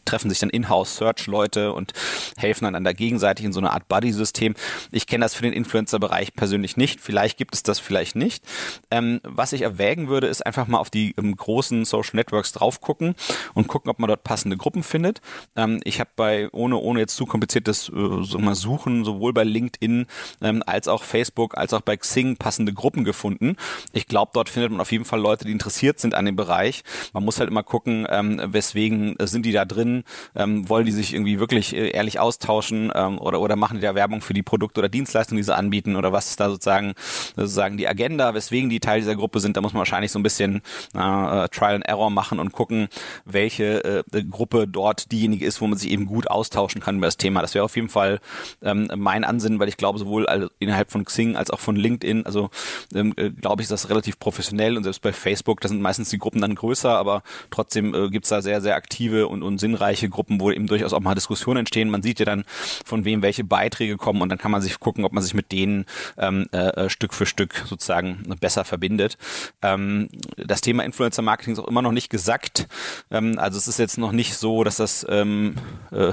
treffen 0.04 0.30
sich 0.30 0.38
dann 0.38 0.50
Inhouse-Search-Leute 0.50 1.72
und 1.72 1.92
helfen 2.36 2.66
einander 2.66 2.94
gegenseitig 2.94 3.44
in 3.44 3.52
so 3.52 3.60
einer 3.60 3.72
Art 3.72 3.88
Buddy-System. 3.88 4.54
Ich 4.90 5.06
kenne 5.06 5.24
das 5.24 5.34
für 5.34 5.42
den 5.42 5.52
Influencer-Bereich 5.52 6.34
persönlich 6.34 6.76
nicht. 6.76 7.00
Vielleicht 7.00 7.38
gibt 7.38 7.54
es 7.54 7.62
das 7.62 7.78
vielleicht 7.78 8.16
nicht. 8.16 8.44
Ähm, 8.90 9.20
was 9.24 9.52
ich 9.52 9.62
erwägen 9.62 10.08
würde, 10.08 10.26
ist 10.26 10.44
einfach 10.44 10.66
mal 10.66 10.78
auf 10.78 10.90
die 10.90 11.14
ähm, 11.18 11.36
großen 11.36 11.84
Social 11.84 12.16
Networks 12.16 12.52
drauf 12.52 12.80
gucken 12.80 13.14
und 13.54 13.68
gucken, 13.68 13.90
ob 13.90 13.98
man 13.98 14.08
dort 14.08 14.24
passende 14.24 14.56
Gruppen 14.56 14.82
findet. 14.82 15.20
Ähm, 15.56 15.80
ich 15.84 16.00
habe 16.00 16.10
bei, 16.16 16.48
ohne, 16.52 16.76
ohne 16.76 17.00
jetzt 17.00 17.16
zu 17.16 17.26
kompliziertes 17.26 17.88
äh, 17.88 18.38
mal 18.38 18.54
Suchen, 18.54 19.04
sowohl 19.04 19.32
bei 19.32 19.44
LinkedIn 19.44 20.06
ähm, 20.40 20.62
als 20.66 20.88
auch 20.88 21.02
Facebook, 21.02 21.56
als 21.56 21.72
auch 21.72 21.80
bei 21.80 21.96
Xing 21.96 22.36
passende 22.36 22.72
Gruppen 22.72 23.04
gefunden. 23.04 23.56
Ich 23.92 24.06
glaube, 24.06 24.32
dort 24.34 24.48
findet 24.48 24.70
man 24.70 24.80
auf 24.80 24.92
jeden 24.92 25.04
Fall 25.04 25.20
Leute, 25.20 25.44
die 25.44 25.52
interessiert 25.52 26.00
sind 26.00 26.14
an 26.14 26.24
dem 26.24 26.36
Bereich. 26.36 26.82
Man 27.12 27.24
muss 27.24 27.38
halt 27.38 27.50
immer 27.50 27.61
gucken, 27.62 28.06
ähm, 28.10 28.40
weswegen 28.44 29.16
sind 29.20 29.46
die 29.46 29.52
da 29.52 29.64
drin, 29.64 30.04
ähm, 30.34 30.68
wollen 30.68 30.86
die 30.86 30.92
sich 30.92 31.14
irgendwie 31.14 31.38
wirklich 31.38 31.74
äh, 31.74 31.90
ehrlich 31.90 32.20
austauschen 32.20 32.92
ähm, 32.94 33.18
oder, 33.18 33.40
oder 33.40 33.56
machen 33.56 33.76
die 33.76 33.82
da 33.82 33.94
Werbung 33.94 34.20
für 34.20 34.34
die 34.34 34.42
Produkte 34.42 34.80
oder 34.80 34.88
Dienstleistungen, 34.88 35.38
die 35.38 35.44
sie 35.44 35.54
anbieten? 35.54 35.96
Oder 35.96 36.12
was 36.12 36.30
ist 36.30 36.40
da 36.40 36.50
sozusagen, 36.50 36.94
sozusagen 37.36 37.76
die 37.76 37.88
Agenda, 37.88 38.34
weswegen 38.34 38.70
die 38.70 38.80
Teil 38.80 39.00
dieser 39.00 39.16
Gruppe 39.16 39.40
sind, 39.40 39.56
da 39.56 39.60
muss 39.60 39.72
man 39.72 39.80
wahrscheinlich 39.80 40.12
so 40.12 40.18
ein 40.18 40.22
bisschen 40.22 40.62
äh, 40.94 40.98
äh, 40.98 41.48
Trial 41.48 41.74
and 41.74 41.86
Error 41.86 42.10
machen 42.10 42.38
und 42.38 42.52
gucken, 42.52 42.88
welche 43.24 44.04
äh, 44.12 44.22
Gruppe 44.24 44.66
dort 44.68 45.10
diejenige 45.12 45.44
ist, 45.44 45.60
wo 45.60 45.66
man 45.66 45.78
sich 45.78 45.90
eben 45.90 46.06
gut 46.06 46.28
austauschen 46.28 46.80
kann 46.80 46.98
über 46.98 47.06
das 47.06 47.16
Thema. 47.16 47.42
Das 47.42 47.54
wäre 47.54 47.64
auf 47.64 47.76
jeden 47.76 47.88
Fall 47.88 48.20
ähm, 48.62 48.88
mein 48.96 49.24
Ansinnen, 49.24 49.58
weil 49.58 49.68
ich 49.68 49.76
glaube, 49.76 49.98
sowohl 49.98 50.26
innerhalb 50.58 50.90
von 50.90 51.04
Xing 51.04 51.36
als 51.36 51.50
auch 51.50 51.60
von 51.60 51.76
LinkedIn, 51.76 52.26
also 52.26 52.50
ähm, 52.94 53.14
äh, 53.16 53.30
glaube 53.30 53.62
ich, 53.62 53.66
ist 53.66 53.72
das 53.72 53.88
relativ 53.90 54.18
professionell 54.18 54.76
und 54.76 54.84
selbst 54.84 55.02
bei 55.02 55.12
Facebook, 55.12 55.60
da 55.60 55.68
sind 55.68 55.80
meistens 55.80 56.10
die 56.10 56.18
Gruppen 56.18 56.40
dann 56.40 56.54
größer, 56.54 56.90
aber 56.90 57.22
trotzdem 57.52 57.94
äh, 57.94 58.10
gibt's 58.10 58.30
da 58.30 58.42
sehr, 58.42 58.60
sehr 58.60 58.76
aktive 58.76 59.28
und, 59.28 59.42
und 59.42 59.58
sinnreiche 59.58 60.08
Gruppen, 60.08 60.40
wo 60.40 60.50
eben 60.50 60.66
durchaus 60.66 60.92
auch 60.92 61.00
mal 61.00 61.14
Diskussionen 61.14 61.60
entstehen. 61.60 61.90
Man 61.90 62.02
sieht 62.02 62.18
ja 62.18 62.24
dann, 62.24 62.44
von 62.84 63.04
wem 63.04 63.22
welche 63.22 63.44
Beiträge 63.44 63.96
kommen 63.96 64.22
und 64.22 64.28
dann 64.28 64.38
kann 64.38 64.50
man 64.50 64.62
sich 64.62 64.80
gucken, 64.80 65.04
ob 65.04 65.12
man 65.12 65.22
sich 65.22 65.34
mit 65.34 65.52
denen 65.52 65.86
ähm, 66.18 66.48
äh, 66.52 66.88
Stück 66.88 67.14
für 67.14 67.26
Stück 67.26 67.64
sozusagen 67.66 68.22
besser 68.40 68.64
verbindet. 68.64 69.18
Ähm, 69.62 70.08
das 70.36 70.60
Thema 70.60 70.84
Influencer 70.84 71.22
Marketing 71.22 71.54
ist 71.54 71.58
auch 71.58 71.68
immer 71.68 71.82
noch 71.82 71.92
nicht 71.92 72.10
gesagt. 72.10 72.66
Ähm, 73.10 73.38
also 73.38 73.58
es 73.58 73.68
ist 73.68 73.78
jetzt 73.78 73.98
noch 73.98 74.12
nicht 74.12 74.36
so, 74.36 74.64
dass 74.64 74.76
das 74.76 75.06
ähm, 75.08 75.56
äh, 75.90 76.12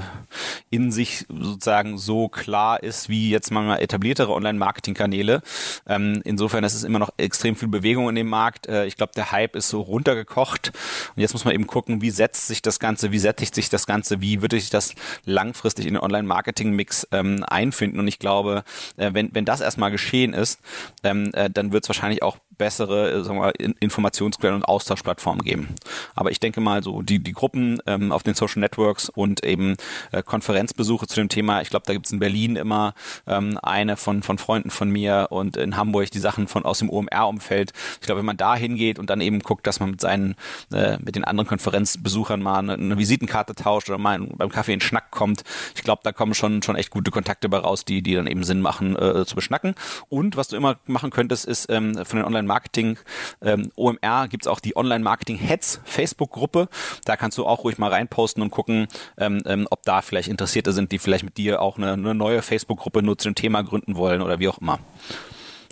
in 0.70 0.92
sich 0.92 1.26
sozusagen 1.28 1.98
so 1.98 2.28
klar 2.28 2.82
ist 2.82 3.08
wie 3.08 3.30
jetzt 3.30 3.50
mal 3.50 3.76
etabliertere 3.78 4.32
Online-Marketing-Kanäle. 4.32 5.42
Ähm, 5.86 6.20
insofern 6.24 6.64
ist 6.64 6.74
es 6.74 6.84
immer 6.84 6.98
noch 6.98 7.10
extrem 7.16 7.56
viel 7.56 7.68
Bewegung 7.68 8.08
in 8.08 8.14
dem 8.14 8.28
Markt. 8.28 8.66
Äh, 8.66 8.86
ich 8.86 8.96
glaube, 8.96 9.12
der 9.14 9.32
Hype 9.32 9.56
ist 9.56 9.68
so 9.68 9.80
runtergekocht 9.80 10.72
und 11.14 11.20
jetzt 11.20 11.29
muss 11.32 11.44
man 11.44 11.54
eben 11.54 11.66
gucken, 11.66 12.02
wie 12.02 12.10
setzt 12.10 12.46
sich 12.46 12.62
das 12.62 12.78
Ganze, 12.78 13.12
wie 13.12 13.18
sättigt 13.18 13.54
sich 13.54 13.68
das 13.68 13.86
Ganze, 13.86 14.20
wie 14.20 14.42
würde 14.42 14.58
sich 14.58 14.70
das 14.70 14.94
langfristig 15.24 15.86
in 15.86 15.94
den 15.94 16.02
Online-Marketing-Mix 16.02 17.08
ähm, 17.12 17.44
einfinden. 17.44 17.98
Und 17.98 18.08
ich 18.08 18.18
glaube, 18.18 18.64
äh, 18.96 19.10
wenn, 19.12 19.34
wenn 19.34 19.44
das 19.44 19.60
erstmal 19.60 19.90
geschehen 19.90 20.32
ist, 20.32 20.60
ähm, 21.02 21.30
äh, 21.34 21.50
dann 21.50 21.72
wird 21.72 21.84
es 21.84 21.88
wahrscheinlich 21.88 22.22
auch 22.22 22.38
bessere 22.60 23.10
äh, 23.10 23.24
sagen 23.24 23.38
wir 23.38 23.46
mal, 23.46 23.74
Informationsquellen 23.80 24.56
und 24.56 24.64
Austauschplattformen 24.64 25.42
geben. 25.42 25.74
Aber 26.14 26.30
ich 26.30 26.40
denke 26.40 26.60
mal 26.60 26.82
so, 26.82 27.00
die, 27.00 27.18
die 27.18 27.32
Gruppen 27.32 27.80
ähm, 27.86 28.12
auf 28.12 28.22
den 28.22 28.34
Social 28.34 28.60
Networks 28.60 29.08
und 29.08 29.42
eben 29.44 29.76
äh, 30.12 30.22
Konferenzbesuche 30.22 31.06
zu 31.06 31.16
dem 31.16 31.30
Thema, 31.30 31.62
ich 31.62 31.70
glaube, 31.70 31.84
da 31.86 31.94
gibt 31.94 32.06
es 32.06 32.12
in 32.12 32.18
Berlin 32.18 32.56
immer 32.56 32.92
ähm, 33.26 33.58
eine 33.62 33.96
von, 33.96 34.22
von 34.22 34.36
Freunden 34.36 34.70
von 34.70 34.90
mir 34.90 35.28
und 35.30 35.56
in 35.56 35.78
Hamburg 35.78 36.10
die 36.10 36.18
Sachen 36.18 36.48
von 36.48 36.64
aus 36.64 36.80
dem 36.80 36.90
OMR-Umfeld. 36.90 37.72
Ich 37.94 38.06
glaube, 38.06 38.18
wenn 38.18 38.26
man 38.26 38.36
da 38.36 38.54
hingeht 38.54 38.98
und 38.98 39.08
dann 39.08 39.22
eben 39.22 39.40
guckt, 39.40 39.66
dass 39.66 39.80
man 39.80 39.92
mit 39.92 40.02
seinen, 40.02 40.34
äh, 40.70 40.98
mit 40.98 41.16
den 41.16 41.24
anderen 41.24 41.48
Konferenzbesuchern 41.48 42.42
mal 42.42 42.58
eine, 42.58 42.74
eine 42.74 42.98
Visitenkarte 42.98 43.54
tauscht 43.54 43.88
oder 43.88 43.98
mal 43.98 44.20
beim 44.20 44.50
Kaffee 44.50 44.74
in 44.74 44.82
Schnack 44.82 45.10
kommt, 45.10 45.44
ich 45.74 45.82
glaube, 45.82 46.02
da 46.04 46.12
kommen 46.12 46.34
schon, 46.34 46.62
schon 46.62 46.76
echt 46.76 46.90
gute 46.90 47.10
Kontakte 47.10 47.48
bei 47.48 47.56
raus, 47.56 47.86
die, 47.86 48.02
die 48.02 48.14
dann 48.14 48.26
eben 48.26 48.44
Sinn 48.44 48.60
machen, 48.60 48.96
äh, 48.96 49.24
zu 49.24 49.34
beschnacken. 49.34 49.74
Und 50.10 50.36
was 50.36 50.48
du 50.48 50.56
immer 50.56 50.76
machen 50.84 51.10
könntest, 51.10 51.46
ist 51.46 51.70
ähm, 51.70 51.94
von 52.04 52.18
den 52.18 52.26
Online- 52.26 52.49
Marketing 52.50 52.98
ähm, 53.42 53.70
OMR 53.76 54.26
gibt 54.28 54.44
es 54.44 54.48
auch 54.48 54.58
die 54.58 54.76
Online-Marketing-Heads 54.76 55.82
Facebook-Gruppe. 55.84 56.68
Da 57.04 57.16
kannst 57.16 57.38
du 57.38 57.46
auch 57.46 57.62
ruhig 57.62 57.78
mal 57.78 57.90
reinposten 57.90 58.42
und 58.42 58.50
gucken, 58.50 58.88
ähm, 59.18 59.40
ähm, 59.46 59.68
ob 59.70 59.84
da 59.84 60.02
vielleicht 60.02 60.28
Interessierte 60.28 60.72
sind, 60.72 60.90
die 60.90 60.98
vielleicht 60.98 61.22
mit 61.22 61.36
dir 61.36 61.62
auch 61.62 61.78
eine, 61.78 61.92
eine 61.92 62.12
neue 62.12 62.42
Facebook-Gruppe 62.42 63.04
nur 63.04 63.16
zu 63.18 63.28
dem 63.28 63.36
Thema 63.36 63.62
gründen 63.62 63.94
wollen 63.94 64.20
oder 64.20 64.40
wie 64.40 64.48
auch 64.48 64.58
immer. 64.58 64.80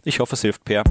Ich 0.04 0.20
hoffe, 0.20 0.35
es 0.35 0.42
hilft, 0.42 0.64
Per. 0.64 0.85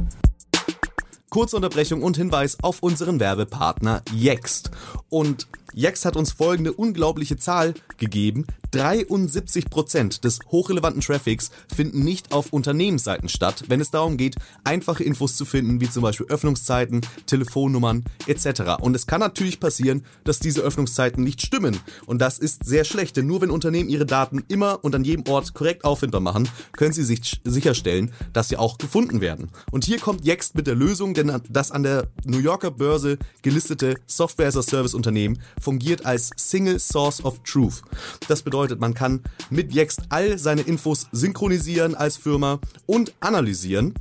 Kurze 1.29 1.55
Unterbrechung 1.55 2.03
und 2.03 2.17
Hinweis 2.17 2.57
auf 2.61 2.83
unseren 2.83 3.21
Werbepartner 3.21 4.01
Yext. 4.13 4.71
Und 5.07 5.47
Yext 5.75 6.05
hat 6.05 6.15
uns 6.15 6.31
folgende 6.31 6.73
unglaubliche 6.73 7.37
Zahl 7.37 7.73
gegeben. 7.97 8.45
73% 8.73 10.21
des 10.21 10.39
hochrelevanten 10.51 11.01
Traffics 11.01 11.51
finden 11.73 12.03
nicht 12.03 12.33
auf 12.33 12.51
Unternehmensseiten 12.51 13.29
statt, 13.29 13.63
wenn 13.67 13.79
es 13.79 13.91
darum 13.91 14.17
geht, 14.17 14.35
einfache 14.63 15.03
Infos 15.03 15.35
zu 15.35 15.45
finden, 15.45 15.79
wie 15.79 15.89
zum 15.89 16.03
Beispiel 16.03 16.27
Öffnungszeiten, 16.27 17.01
Telefonnummern 17.25 18.03
etc. 18.27 18.81
Und 18.81 18.95
es 18.95 19.07
kann 19.07 19.19
natürlich 19.19 19.59
passieren, 19.59 20.03
dass 20.23 20.39
diese 20.39 20.61
Öffnungszeiten 20.61 21.23
nicht 21.23 21.41
stimmen. 21.41 21.79
Und 22.05 22.19
das 22.19 22.39
ist 22.39 22.65
sehr 22.65 22.83
schlecht, 22.83 23.17
denn 23.17 23.27
nur 23.27 23.41
wenn 23.41 23.51
Unternehmen 23.51 23.89
ihre 23.89 24.05
Daten 24.05 24.43
immer 24.47 24.83
und 24.83 24.95
an 24.95 25.03
jedem 25.03 25.27
Ort 25.27 25.53
korrekt 25.53 25.85
auffindbar 25.85 26.21
machen, 26.21 26.49
können 26.73 26.93
sie 26.93 27.03
sich 27.03 27.39
sicherstellen, 27.43 28.11
dass 28.33 28.49
sie 28.49 28.57
auch 28.57 28.77
gefunden 28.77 29.21
werden. 29.21 29.49
Und 29.71 29.85
hier 29.85 29.99
kommt 29.99 30.25
Yext 30.25 30.55
mit 30.55 30.67
der 30.67 30.75
Lösung, 30.75 31.13
denn 31.13 31.41
das 31.49 31.71
an 31.71 31.83
der 31.83 32.07
New 32.25 32.39
Yorker 32.39 32.71
Börse 32.71 33.17
gelistete 33.41 33.95
Software-as-a-Service-Unternehmen 34.05 35.39
fungiert 35.61 36.05
als 36.05 36.31
Single 36.35 36.79
Source 36.79 37.23
of 37.23 37.39
Truth. 37.43 37.81
Das 38.27 38.41
bedeutet, 38.41 38.79
man 38.79 38.93
kann 38.93 39.21
mit 39.49 39.73
Yext 39.73 40.01
all 40.09 40.37
seine 40.37 40.61
Infos 40.61 41.07
synchronisieren 41.11 41.95
als 41.95 42.17
Firma 42.17 42.59
und 42.85 43.13
analysieren. 43.19 43.93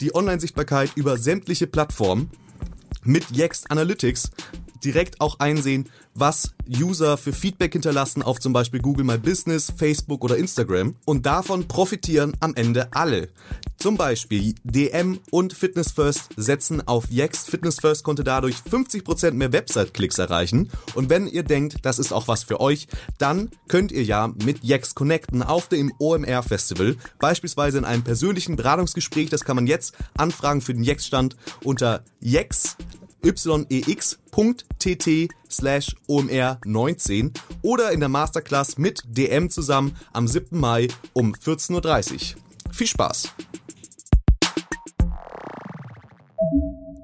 Die 0.00 0.14
Online-Sichtbarkeit 0.14 0.92
über 0.96 1.16
sämtliche 1.16 1.66
Plattformen 1.66 2.30
mit 3.04 3.30
Yext 3.30 3.70
Analytics 3.70 4.30
direkt 4.84 5.20
auch 5.20 5.40
einsehen, 5.40 5.88
was 6.14 6.54
User 6.68 7.16
für 7.16 7.32
Feedback 7.32 7.72
hinterlassen 7.72 8.22
auf 8.22 8.38
zum 8.38 8.52
Beispiel 8.52 8.80
Google 8.80 9.04
My 9.04 9.18
Business, 9.18 9.72
Facebook 9.76 10.24
oder 10.24 10.36
Instagram. 10.36 10.94
Und 11.04 11.26
davon 11.26 11.66
profitieren 11.66 12.36
am 12.40 12.54
Ende 12.54 12.92
alle. 12.92 13.28
Zum 13.78 13.96
Beispiel 13.96 14.54
DM 14.64 15.18
und 15.30 15.52
Fitness 15.52 15.90
First 15.90 16.30
setzen 16.36 16.86
auf 16.86 17.10
Yext. 17.10 17.50
Fitness 17.50 17.80
First 17.80 18.04
konnte 18.04 18.24
dadurch 18.24 18.56
50% 18.56 19.32
mehr 19.32 19.52
Website-Klicks 19.52 20.18
erreichen. 20.18 20.70
Und 20.94 21.10
wenn 21.10 21.26
ihr 21.26 21.42
denkt, 21.42 21.78
das 21.82 21.98
ist 21.98 22.12
auch 22.12 22.28
was 22.28 22.44
für 22.44 22.60
euch, 22.60 22.86
dann 23.18 23.50
könnt 23.68 23.92
ihr 23.92 24.04
ja 24.04 24.32
mit 24.44 24.64
Yext 24.64 24.94
connecten 24.94 25.42
auf 25.42 25.68
dem 25.68 25.92
OMR 25.98 26.42
Festival. 26.42 26.96
Beispielsweise 27.18 27.78
in 27.78 27.84
einem 27.84 28.04
persönlichen 28.04 28.56
Beratungsgespräch. 28.56 29.28
Das 29.28 29.44
kann 29.44 29.56
man 29.56 29.66
jetzt 29.66 29.94
anfragen 30.16 30.60
für 30.60 30.72
den 30.72 30.84
Yext-Stand 30.84 31.36
unter 31.62 32.04
Yext 32.22 32.76
yex.tt 33.24 35.08
slash 35.50 35.96
omr19 36.08 37.32
oder 37.62 37.92
in 37.92 38.00
der 38.00 38.08
Masterclass 38.08 38.78
mit 38.78 39.02
DM 39.06 39.50
zusammen 39.50 39.96
am 40.12 40.28
7. 40.28 40.58
Mai 40.58 40.88
um 41.12 41.32
14.30 41.32 42.34
Uhr. 42.36 42.72
Viel 42.72 42.86
Spaß! 42.86 43.32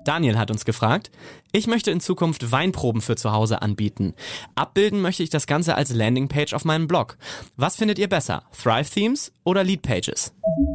Daniel 0.05 0.39
hat 0.39 0.51
uns 0.51 0.65
gefragt, 0.65 1.11
ich 1.53 1.67
möchte 1.67 1.91
in 1.91 2.01
Zukunft 2.01 2.51
Weinproben 2.53 3.01
für 3.01 3.17
zu 3.17 3.33
Hause 3.33 3.63
anbieten. 3.63 4.15
Abbilden 4.55 5.01
möchte 5.01 5.23
ich 5.23 5.31
das 5.31 5.47
Ganze 5.47 5.75
als 5.75 5.93
Landingpage 5.93 6.55
auf 6.55 6.65
meinem 6.65 6.89
Blog. 6.89 7.17
Was 7.57 7.77
findet 7.77 7.99
ihr 7.99 8.09
besser? 8.09 8.43
Thrive 8.61 8.89
Themes 8.91 9.33
oder 9.45 9.63
Lead 9.63 9.83
Pages? 9.83 10.33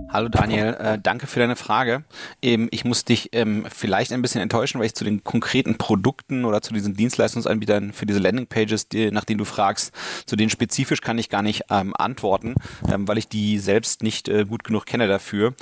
Hallo 0.09 0.29
Daniel, 0.29 0.77
äh, 0.79 0.99
danke 1.01 1.27
für 1.27 1.39
deine 1.39 1.55
Frage. 1.55 2.05
Ähm, 2.41 2.69
ich 2.71 2.85
muss 2.85 3.03
dich 3.03 3.29
ähm, 3.33 3.65
vielleicht 3.69 4.13
ein 4.13 4.21
bisschen 4.21 4.41
enttäuschen, 4.41 4.79
weil 4.79 4.85
ich 4.85 4.95
zu 4.95 5.03
den 5.03 5.23
konkreten 5.23 5.77
Produkten 5.77 6.45
oder 6.45 6.61
zu 6.61 6.73
diesen 6.73 6.95
Dienstleistungsanbietern 6.95 7.91
für 7.91 8.05
diese 8.05 8.19
Landingpages, 8.19 8.87
nach 9.11 9.25
denen 9.25 9.39
du 9.39 9.45
fragst, 9.45 9.93
zu 10.25 10.35
denen 10.35 10.49
spezifisch 10.49 11.01
kann 11.01 11.17
ich 11.17 11.29
gar 11.29 11.41
nicht 11.41 11.63
ähm, 11.69 11.93
antworten, 11.97 12.55
weil 12.81 13.17
ich 13.17 13.27
die 13.27 13.59
selbst 13.59 14.03
nicht 14.03 14.29
äh, 14.29 14.45
gut 14.45 14.63
genug 14.63 14.85
kenne 14.85 15.07
dafür. 15.07 15.53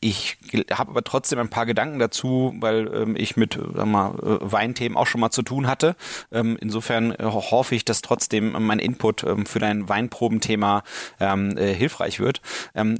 Ich 0.00 0.36
habe 0.72 0.90
aber 0.90 1.04
trotzdem 1.04 1.38
ein 1.38 1.48
paar 1.48 1.64
Gedanken 1.64 2.00
dazu, 2.00 2.56
weil 2.58 3.14
ich 3.16 3.36
mit 3.36 3.56
sag 3.72 3.86
mal, 3.86 4.10
äh, 4.18 4.38
Weinthemen 4.40 4.98
auch 4.98 5.06
schon 5.06 5.20
mal 5.20 5.30
zu 5.30 5.42
tun 5.42 5.68
hatte. 5.68 5.94
Insofern 6.32 7.12
äh, 7.12 7.22
hoffe 7.22 7.76
ich, 7.76 7.84
dass 7.84 8.02
trotzdem 8.02 8.56
mein 8.58 8.80
Input 8.80 9.24
für 9.44 9.58
dein 9.60 9.88
Weinprobenthema 9.88 10.82
äh, 11.20 11.72
hilfreich 11.72 12.18
wird. 12.18 12.40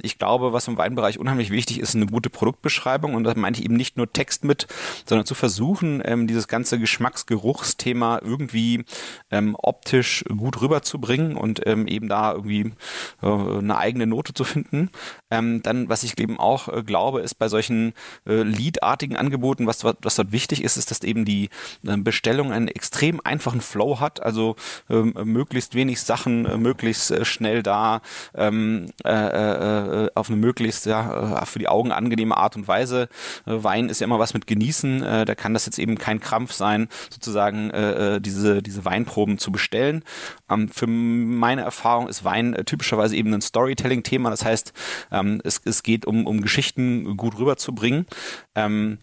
Ähm, 0.05 0.15
ich 0.15 0.17
glaube, 0.17 0.53
was 0.53 0.67
im 0.67 0.77
Weinbereich 0.77 1.19
unheimlich 1.19 1.49
wichtig 1.49 1.79
ist, 1.79 1.95
eine 1.95 2.05
gute 2.05 2.29
Produktbeschreibung 2.29 3.15
und 3.15 3.23
da 3.23 3.33
meine 3.35 3.57
ich 3.57 3.63
eben 3.63 3.75
nicht 3.75 3.97
nur 3.97 4.11
Text 4.11 4.43
mit, 4.43 4.67
sondern 5.05 5.25
zu 5.25 5.35
versuchen, 5.35 6.03
dieses 6.27 6.47
ganze 6.47 6.79
Geschmacksgeruchsthema 6.79 8.19
irgendwie 8.23 8.85
optisch 9.31 10.23
gut 10.27 10.61
rüberzubringen 10.61 11.35
und 11.35 11.65
eben 11.65 12.07
da 12.07 12.33
irgendwie 12.33 12.73
äh, 13.21 13.27
eine 13.27 13.77
eigene 13.77 14.07
Note 14.07 14.33
zu 14.33 14.43
finden. 14.43 14.89
dann, 15.29 15.89
was 15.89 16.03
ich 16.03 16.17
eben 16.19 16.39
auch 16.39 16.67
äh, 16.67 16.83
glaube, 16.83 17.21
ist 17.21 17.35
bei 17.35 17.47
solchen 17.47 17.93
äh, 18.27 18.43
Lead-artigen 18.43 19.15
Angeboten, 19.15 19.67
was, 19.67 19.83
was 19.83 20.15
dort 20.15 20.31
wichtig 20.31 20.63
ist, 20.63 20.77
ist, 20.77 20.91
dass 20.91 21.01
eben 21.01 21.25
die 21.25 21.49
äh, 21.85 21.97
Bestellung 21.97 22.51
einen 22.51 22.67
extrem 22.67 23.21
einfachen 23.23 23.61
Flow 23.61 23.99
hat, 23.99 24.23
also 24.23 24.55
ähm, 24.89 25.13
möglichst 25.23 25.75
wenig 25.75 26.01
Sachen, 26.01 26.45
äh, 26.45 26.57
möglichst 26.57 27.11
äh, 27.11 27.25
schnell 27.25 27.63
da, 27.63 28.01
ähm, 28.35 28.87
äh, 29.03 29.09
äh, 29.11 29.84
auf 30.13 30.29
eine 30.29 30.37
möglichst 30.37 30.85
ja, 30.85 31.43
für 31.45 31.59
die 31.59 31.67
Augen 31.67 31.91
angenehme 31.91 32.37
Art 32.37 32.55
und 32.55 32.67
Weise. 32.67 33.09
Wein 33.45 33.89
ist 33.89 34.01
ja 34.01 34.05
immer 34.05 34.19
was 34.19 34.33
mit 34.33 34.47
Genießen, 34.47 35.01
da 35.01 35.35
kann 35.35 35.53
das 35.53 35.65
jetzt 35.65 35.79
eben 35.79 35.97
kein 35.97 36.19
Krampf 36.19 36.53
sein, 36.53 36.87
sozusagen 37.09 37.71
diese, 38.21 38.61
diese 38.61 38.85
Weinproben 38.85 39.37
zu 39.37 39.51
bestellen. 39.51 40.03
Ähm, 40.49 40.69
für 40.69 40.87
meine 40.87 41.61
Erfahrung 41.61 42.07
ist 42.07 42.23
Wein 42.23 42.55
typischerweise 42.65 43.15
eben 43.15 43.33
ein 43.33 43.41
Storytelling-Thema, 43.41 44.29
das 44.29 44.45
heißt, 44.45 44.73
ähm, 45.11 45.41
es, 45.43 45.61
es 45.65 45.83
geht 45.83 46.05
um, 46.05 46.27
um 46.27 46.35
um 46.35 46.41
Geschichten 46.41 47.17
gut 47.17 47.37
rüberzubringen. 47.37 48.05
Ähm, 48.53 48.99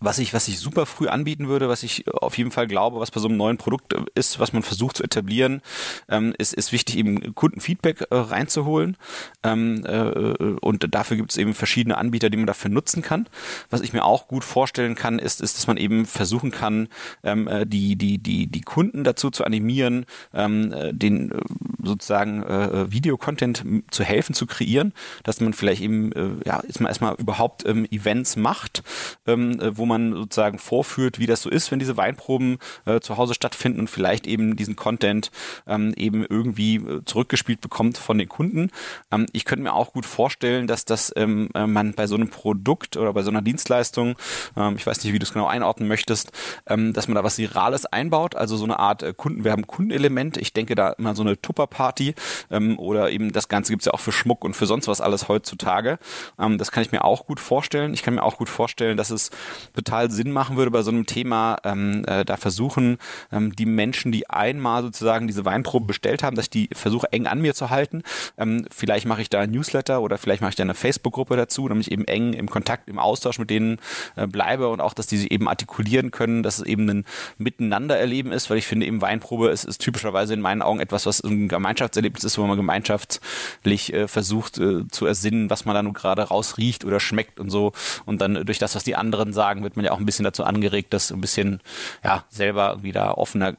was 0.00 0.18
ich, 0.18 0.32
was 0.32 0.48
ich 0.48 0.58
super 0.58 0.86
früh 0.86 1.08
anbieten 1.08 1.48
würde, 1.48 1.68
was 1.68 1.82
ich 1.82 2.08
auf 2.08 2.38
jeden 2.38 2.50
Fall 2.50 2.66
glaube, 2.66 3.00
was 3.00 3.10
bei 3.10 3.20
so 3.20 3.28
einem 3.28 3.36
neuen 3.36 3.58
Produkt 3.58 3.94
ist, 4.14 4.40
was 4.40 4.52
man 4.52 4.62
versucht 4.62 4.96
zu 4.96 5.04
etablieren, 5.04 5.60
ähm, 6.08 6.34
ist, 6.38 6.54
ist 6.54 6.72
wichtig, 6.72 6.96
eben 6.96 7.34
Kundenfeedback 7.34 8.06
äh, 8.10 8.16
reinzuholen. 8.16 8.96
Ähm, 9.42 9.84
äh, 9.84 10.54
und 10.60 10.94
dafür 10.94 11.16
gibt 11.16 11.32
es 11.32 11.36
eben 11.36 11.54
verschiedene 11.54 11.98
Anbieter, 11.98 12.30
die 12.30 12.38
man 12.38 12.46
dafür 12.46 12.70
nutzen 12.70 13.02
kann. 13.02 13.28
Was 13.68 13.82
ich 13.82 13.92
mir 13.92 14.04
auch 14.04 14.26
gut 14.26 14.44
vorstellen 14.44 14.94
kann, 14.94 15.18
ist, 15.18 15.40
ist 15.40 15.58
dass 15.58 15.66
man 15.66 15.76
eben 15.76 16.06
versuchen 16.06 16.50
kann, 16.50 16.88
ähm, 17.22 17.46
äh, 17.46 17.66
die, 17.66 17.96
die, 17.96 18.18
die, 18.18 18.46
die 18.46 18.60
Kunden 18.62 19.04
dazu 19.04 19.30
zu 19.30 19.44
animieren, 19.44 20.06
ähm, 20.32 20.72
äh, 20.72 20.94
den 20.94 21.30
äh, 21.30 21.40
sozusagen 21.84 22.42
äh, 22.42 22.90
Videocontent 22.90 23.64
zu 23.90 24.04
helfen, 24.04 24.34
zu 24.34 24.46
kreieren, 24.46 24.92
dass 25.22 25.40
man 25.40 25.52
vielleicht 25.52 25.82
eben 25.82 26.12
äh, 26.12 26.30
ja, 26.44 26.60
erstmal, 26.60 26.90
erstmal 26.90 27.14
überhaupt 27.14 27.66
ähm, 27.66 27.86
Events 27.90 28.36
macht, 28.36 28.82
ähm, 29.26 29.60
wo 29.76 29.86
man 29.86 30.12
sozusagen 30.12 30.58
vorführt, 30.58 31.18
wie 31.18 31.26
das 31.26 31.42
so 31.42 31.50
ist, 31.50 31.70
wenn 31.70 31.78
diese 31.78 31.96
Weinproben 31.96 32.58
äh, 32.86 33.00
zu 33.00 33.16
Hause 33.16 33.34
stattfinden 33.34 33.80
und 33.80 33.90
vielleicht 33.90 34.26
eben 34.26 34.56
diesen 34.56 34.76
Content 34.76 35.30
ähm, 35.66 35.92
eben 35.96 36.24
irgendwie 36.24 36.76
äh, 36.76 37.04
zurückgespielt 37.04 37.60
bekommt 37.60 37.98
von 37.98 38.18
den 38.18 38.28
Kunden. 38.28 38.70
Ähm, 39.10 39.26
ich 39.32 39.44
könnte 39.44 39.62
mir 39.62 39.74
auch 39.74 39.92
gut 39.92 40.06
vorstellen, 40.06 40.66
dass 40.66 40.84
das 40.84 41.12
ähm, 41.16 41.48
äh, 41.54 41.66
man 41.66 41.94
bei 41.94 42.06
so 42.06 42.14
einem 42.16 42.28
Produkt 42.28 42.96
oder 42.96 43.12
bei 43.12 43.22
so 43.22 43.30
einer 43.30 43.42
Dienstleistung, 43.42 44.16
ähm, 44.56 44.76
ich 44.76 44.86
weiß 44.86 45.02
nicht, 45.02 45.12
wie 45.12 45.18
du 45.18 45.24
es 45.24 45.32
genau 45.32 45.46
einordnen 45.46 45.88
möchtest, 45.88 46.32
ähm, 46.66 46.92
dass 46.92 47.08
man 47.08 47.14
da 47.14 47.24
was 47.24 47.38
Virales 47.38 47.86
einbaut, 47.86 48.34
also 48.34 48.56
so 48.56 48.64
eine 48.64 48.78
Art 48.78 49.02
äh, 49.02 49.12
Kundenwerben, 49.16 49.66
Kundenelement. 49.66 50.36
Ich 50.36 50.52
denke 50.52 50.74
da 50.74 50.90
immer 50.90 51.14
so 51.14 51.22
eine 51.22 51.40
Tupper-Party 51.70 52.14
ähm, 52.50 52.78
oder 52.78 53.10
eben 53.10 53.32
das 53.32 53.48
Ganze 53.48 53.72
gibt 53.72 53.82
es 53.82 53.86
ja 53.86 53.94
auch 53.94 54.00
für 54.00 54.12
Schmuck 54.12 54.44
und 54.44 54.54
für 54.54 54.66
sonst 54.66 54.88
was 54.88 55.00
alles 55.00 55.28
heutzutage. 55.28 55.98
Ähm, 56.38 56.58
das 56.58 56.72
kann 56.72 56.82
ich 56.82 56.92
mir 56.92 57.04
auch 57.04 57.26
gut 57.26 57.40
vorstellen. 57.40 57.94
Ich 57.94 58.02
kann 58.02 58.14
mir 58.14 58.22
auch 58.22 58.36
gut 58.36 58.48
vorstellen, 58.48 58.96
dass 58.96 59.10
es 59.10 59.30
total 59.74 60.10
Sinn 60.10 60.32
machen 60.32 60.56
würde 60.56 60.70
bei 60.70 60.82
so 60.82 60.90
einem 60.90 61.06
Thema, 61.06 61.58
ähm, 61.64 62.04
äh, 62.06 62.24
da 62.24 62.36
versuchen 62.36 62.98
ähm, 63.32 63.54
die 63.54 63.66
Menschen, 63.66 64.12
die 64.12 64.28
einmal 64.28 64.82
sozusagen 64.82 65.26
diese 65.26 65.44
Weinprobe 65.44 65.86
bestellt 65.86 66.22
haben, 66.22 66.36
dass 66.36 66.46
ich 66.46 66.50
die 66.50 66.68
versuche 66.72 67.12
eng 67.12 67.26
an 67.26 67.40
mir 67.40 67.54
zu 67.54 67.70
halten. 67.70 68.02
Ähm, 68.36 68.66
vielleicht 68.70 69.06
mache 69.06 69.22
ich 69.22 69.30
da 69.30 69.40
ein 69.40 69.50
Newsletter 69.50 70.02
oder 70.02 70.18
vielleicht 70.18 70.42
mache 70.42 70.50
ich 70.50 70.56
da 70.56 70.62
eine 70.62 70.74
Facebook-Gruppe 70.74 71.36
dazu, 71.36 71.68
damit 71.68 71.86
ich 71.86 71.92
eben 71.92 72.04
eng 72.04 72.32
im 72.32 72.50
Kontakt, 72.50 72.88
im 72.88 72.98
Austausch 72.98 73.38
mit 73.38 73.50
denen 73.50 73.78
äh, 74.16 74.26
bleibe 74.26 74.68
und 74.68 74.80
auch, 74.80 74.94
dass 74.94 75.06
die 75.06 75.16
sich 75.16 75.30
eben 75.30 75.48
artikulieren 75.48 76.10
können, 76.10 76.42
dass 76.42 76.58
es 76.58 76.66
eben 76.66 76.88
ein 76.88 77.04
Miteinandererleben 77.38 78.32
ist, 78.32 78.50
weil 78.50 78.58
ich 78.58 78.66
finde 78.66 78.86
eben 78.86 79.00
Weinprobe 79.00 79.48
ist, 79.48 79.64
ist 79.64 79.78
typischerweise 79.78 80.34
in 80.34 80.40
meinen 80.40 80.62
Augen 80.62 80.80
etwas, 80.80 81.06
was 81.06 81.20
ein 81.20 81.48
Gemeinschaftserlebnis 81.60 82.24
ist, 82.24 82.38
wo 82.38 82.46
man 82.46 82.56
gemeinschaftlich 82.56 83.92
äh, 83.92 84.08
versucht 84.08 84.58
äh, 84.58 84.88
zu 84.88 85.06
ersinnen, 85.06 85.50
was 85.50 85.64
man 85.64 85.74
da 85.74 85.82
nun 85.82 85.92
gerade 85.92 86.22
rausriecht 86.22 86.84
oder 86.84 87.00
schmeckt 87.00 87.38
und 87.38 87.50
so. 87.50 87.72
Und 88.06 88.20
dann 88.20 88.46
durch 88.46 88.58
das, 88.58 88.74
was 88.74 88.84
die 88.84 88.96
anderen 88.96 89.32
sagen, 89.32 89.62
wird 89.62 89.76
man 89.76 89.84
ja 89.84 89.92
auch 89.92 89.98
ein 89.98 90.06
bisschen 90.06 90.24
dazu 90.24 90.44
angeregt, 90.44 90.92
das 90.94 91.12
ein 91.12 91.20
bisschen 91.20 91.60
ja 92.02 92.24
selber 92.30 92.82
wieder 92.82 93.18
offener 93.18 93.54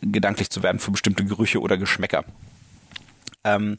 gedanklich 0.00 0.50
zu 0.50 0.62
werden 0.62 0.78
für 0.78 0.90
bestimmte 0.90 1.24
Gerüche 1.24 1.60
oder 1.60 1.76
Geschmäcker 1.76 2.24
ähm, 3.44 3.76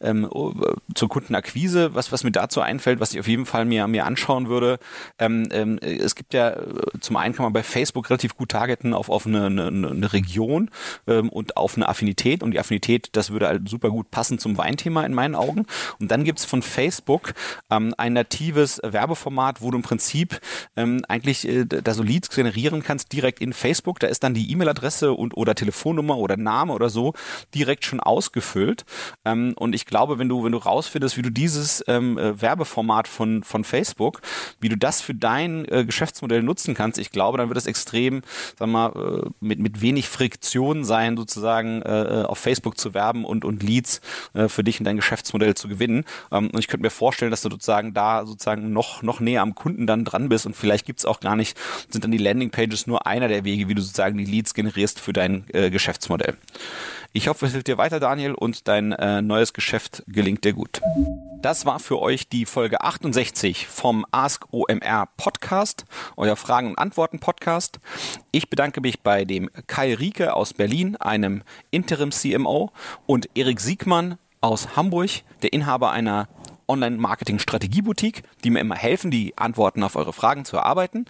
ähm, 0.00 0.26
oh, 0.30 0.52
zur 0.94 1.08
Kundenakquise, 1.08 1.94
was, 1.94 2.12
was 2.12 2.24
mir 2.24 2.32
dazu 2.32 2.60
einfällt, 2.60 3.00
was 3.00 3.12
ich 3.12 3.20
auf 3.20 3.28
jeden 3.28 3.46
Fall 3.46 3.64
mir, 3.64 3.86
mir 3.88 4.04
anschauen 4.06 4.48
würde. 4.48 4.78
Ähm, 5.18 5.48
ähm, 5.50 5.78
es 5.78 6.14
gibt 6.14 6.34
ja, 6.34 6.50
äh, 6.50 6.64
zum 7.00 7.16
einen 7.16 7.34
kann 7.34 7.44
man 7.44 7.52
bei 7.52 7.62
Facebook 7.62 8.10
relativ 8.10 8.36
gut 8.36 8.50
targeten 8.50 8.94
auf, 8.94 9.08
auf 9.08 9.26
eine, 9.26 9.46
eine, 9.46 9.66
eine 9.68 10.12
Region 10.12 10.70
ähm, 11.06 11.28
und 11.28 11.56
auf 11.56 11.76
eine 11.76 11.88
Affinität 11.88 12.42
und 12.42 12.52
die 12.52 12.60
Affinität, 12.60 13.10
das 13.12 13.30
würde 13.30 13.48
halt 13.48 13.68
super 13.68 13.90
gut 13.90 14.10
passen 14.10 14.38
zum 14.38 14.58
Weinthema 14.58 15.04
in 15.04 15.14
meinen 15.14 15.34
Augen. 15.34 15.66
Und 16.00 16.10
dann 16.10 16.24
gibt's 16.24 16.44
von 16.44 16.62
Facebook 16.62 17.34
ähm, 17.70 17.94
ein 17.96 18.12
natives 18.12 18.80
Werbeformat, 18.82 19.62
wo 19.62 19.70
du 19.70 19.78
im 19.78 19.82
Prinzip 19.82 20.40
ähm, 20.76 21.02
eigentlich 21.08 21.48
äh, 21.48 21.64
da 21.64 21.94
so 21.94 22.02
Leads 22.02 22.30
generieren 22.30 22.82
kannst 22.82 23.12
direkt 23.12 23.40
in 23.40 23.52
Facebook. 23.52 24.00
Da 24.00 24.06
ist 24.06 24.22
dann 24.22 24.34
die 24.34 24.50
E-Mail-Adresse 24.50 25.12
und 25.12 25.36
oder 25.36 25.54
Telefonnummer 25.54 26.18
oder 26.18 26.36
Name 26.36 26.72
oder 26.72 26.90
so 26.90 27.14
direkt 27.54 27.84
schon 27.84 28.00
ausgefüllt. 28.00 28.84
Ähm, 29.24 29.54
und 29.56 29.74
ich 29.74 29.86
glaube, 29.86 30.18
wenn 30.18 30.28
du, 30.28 30.44
wenn 30.44 30.52
du 30.52 30.58
rausfindest, 30.58 31.16
wie 31.16 31.22
du 31.22 31.30
dieses 31.30 31.84
ähm, 31.88 32.18
äh, 32.18 32.40
Werbeformat 32.40 33.08
von, 33.08 33.42
von 33.42 33.64
Facebook, 33.64 34.22
wie 34.60 34.68
du 34.68 34.76
das 34.76 35.00
für 35.00 35.14
dein 35.14 35.64
äh, 35.66 35.84
Geschäftsmodell 35.84 36.42
nutzen 36.42 36.74
kannst, 36.74 36.98
ich 36.98 37.10
glaube, 37.10 37.38
dann 37.38 37.48
wird 37.48 37.58
es 37.58 37.66
extrem, 37.66 38.22
sag 38.58 38.68
mal, 38.68 38.92
äh, 39.24 39.28
mit, 39.40 39.58
mit 39.58 39.80
wenig 39.80 40.08
Friktion 40.08 40.84
sein, 40.84 41.16
sozusagen 41.16 41.82
äh, 41.82 42.22
äh, 42.22 42.24
auf 42.24 42.38
Facebook 42.38 42.78
zu 42.78 42.94
werben 42.94 43.24
und, 43.24 43.44
und 43.44 43.62
Leads 43.62 44.00
äh, 44.34 44.48
für 44.48 44.64
dich 44.64 44.78
und 44.80 44.84
dein 44.84 44.96
Geschäftsmodell 44.96 45.54
zu 45.54 45.68
gewinnen. 45.68 46.04
Ähm, 46.32 46.50
und 46.50 46.58
ich 46.58 46.68
könnte 46.68 46.82
mir 46.82 46.90
vorstellen, 46.90 47.30
dass 47.30 47.42
du 47.42 47.50
sozusagen 47.50 47.94
da 47.94 48.26
sozusagen 48.26 48.72
noch, 48.72 49.02
noch 49.02 49.20
näher 49.20 49.42
am 49.42 49.54
Kunden 49.54 49.86
dann 49.86 50.04
dran 50.04 50.28
bist 50.28 50.46
und 50.46 50.56
vielleicht 50.56 50.86
gibt's 50.86 51.04
auch 51.04 51.20
gar 51.20 51.36
nicht, 51.36 51.56
sind 51.90 52.04
dann 52.04 52.10
die 52.10 52.18
Landingpages 52.18 52.86
nur 52.86 53.06
einer 53.06 53.28
der 53.28 53.44
Wege, 53.44 53.68
wie 53.68 53.74
du 53.74 53.82
sozusagen 53.82 54.18
die 54.18 54.24
Leads 54.24 54.54
generierst 54.54 55.00
für 55.00 55.12
dein 55.12 55.44
äh, 55.52 55.70
Geschäftsmodell. 55.70 56.36
Ich 57.16 57.28
hoffe, 57.28 57.46
es 57.46 57.52
hilft 57.52 57.68
dir 57.68 57.78
weiter, 57.78 57.98
Daniel, 57.98 58.34
und 58.34 58.68
dein 58.68 58.92
äh, 58.92 59.22
neues 59.22 59.54
Geschäft 59.54 60.02
gelingt 60.06 60.44
dir 60.44 60.52
gut. 60.52 60.82
Das 61.40 61.64
war 61.64 61.80
für 61.80 61.98
euch 62.02 62.28
die 62.28 62.44
Folge 62.44 62.82
68 62.82 63.66
vom 63.68 64.04
Ask 64.10 64.44
OMR 64.52 65.08
Podcast, 65.16 65.86
euer 66.18 66.36
Fragen- 66.36 66.68
und 66.68 66.78
Antworten-Podcast. 66.78 67.80
Ich 68.32 68.50
bedanke 68.50 68.82
mich 68.82 69.00
bei 69.00 69.24
dem 69.24 69.48
Kai 69.66 69.94
Rieke 69.94 70.34
aus 70.34 70.52
Berlin, 70.52 70.96
einem 70.96 71.42
Interim-CMO, 71.70 72.70
und 73.06 73.30
Erik 73.34 73.60
Siegmann 73.60 74.18
aus 74.42 74.76
Hamburg, 74.76 75.22
der 75.40 75.54
Inhaber 75.54 75.92
einer 75.92 76.28
Online-Marketing-Strategie-Boutique, 76.68 78.24
die 78.44 78.50
mir 78.50 78.60
immer 78.60 78.76
helfen, 78.76 79.10
die 79.10 79.38
Antworten 79.38 79.82
auf 79.84 79.96
eure 79.96 80.12
Fragen 80.12 80.44
zu 80.44 80.58
erarbeiten. 80.58 81.06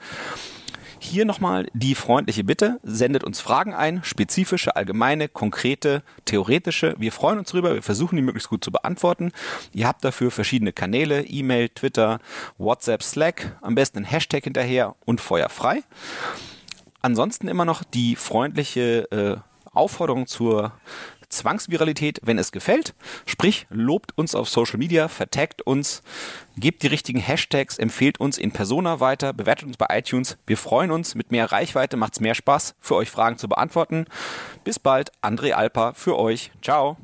Hier 0.99 1.25
nochmal 1.25 1.69
die 1.75 1.95
freundliche 1.95 2.45
Bitte, 2.45 2.81
sendet 2.83 3.23
uns 3.23 3.41
Fragen 3.41 3.75
ein, 3.75 4.03
spezifische, 4.03 4.77
allgemeine, 4.77 5.29
konkrete, 5.29 6.03
theoretische. 6.25 6.95
Wir 6.99 7.13
freuen 7.13 7.39
uns 7.39 7.51
drüber, 7.51 7.75
wir 7.75 7.83
versuchen 7.83 8.17
die 8.17 8.23
möglichst 8.23 8.49
gut 8.49 8.65
zu 8.65 8.71
beantworten. 8.71 9.33
Ihr 9.73 9.87
habt 9.87 10.05
dafür 10.05 10.31
verschiedene 10.31 10.73
Kanäle, 10.73 11.25
E-Mail, 11.25 11.69
Twitter, 11.69 12.19
WhatsApp, 12.59 13.03
Slack, 13.03 13.57
am 13.61 13.75
besten 13.75 13.99
ein 13.99 14.05
Hashtag 14.05 14.45
hinterher 14.45 14.95
und 15.05 15.21
feuerfrei. 15.21 15.83
Ansonsten 17.03 17.49
immer 17.49 17.65
noch 17.65 17.85
die 17.85 18.17
freundliche 18.17 19.11
äh, 19.11 19.37
Aufforderung 19.73 20.27
zur 20.27 20.73
Zwangsviralität, 21.37 22.21
wenn 22.23 22.39
es 22.39 22.53
gefällt. 22.53 22.95
Sprich, 23.25 23.67
lobt 23.71 24.17
uns 24.17 24.35
auf 24.35 24.49
Social 24.49 24.79
Media, 24.79 25.09
vertagt 25.09 25.63
uns, 25.63 26.03
gebt 26.57 26.83
die 26.83 26.89
richtigen 26.89 27.21
Hashtags, 27.21 27.79
empfehlt 27.79 28.21
uns 28.21 28.39
in 28.39 28.53
Persona 28.53 29.01
weiter, 29.01 29.33
bewertet 29.33 29.69
uns 29.69 29.77
bei 29.77 29.87
iTunes. 29.91 30.37
Wir 30.47 30.57
freuen 30.57 30.91
uns. 30.91 31.15
Mit 31.15 31.31
mehr 31.31 31.51
Reichweite 31.51 31.97
macht 31.97 32.15
es 32.15 32.21
mehr 32.21 32.35
Spaß, 32.35 32.75
für 32.81 32.97
euch 32.97 33.11
Fragen 33.11 33.39
zu 33.39 33.49
beantworten. 33.49 34.07
Bis 34.65 34.79
bald, 34.79 35.13
André 35.23 35.53
Alper 35.53 35.95
für 35.95 36.19
euch. 36.19 36.51
Ciao. 36.63 36.97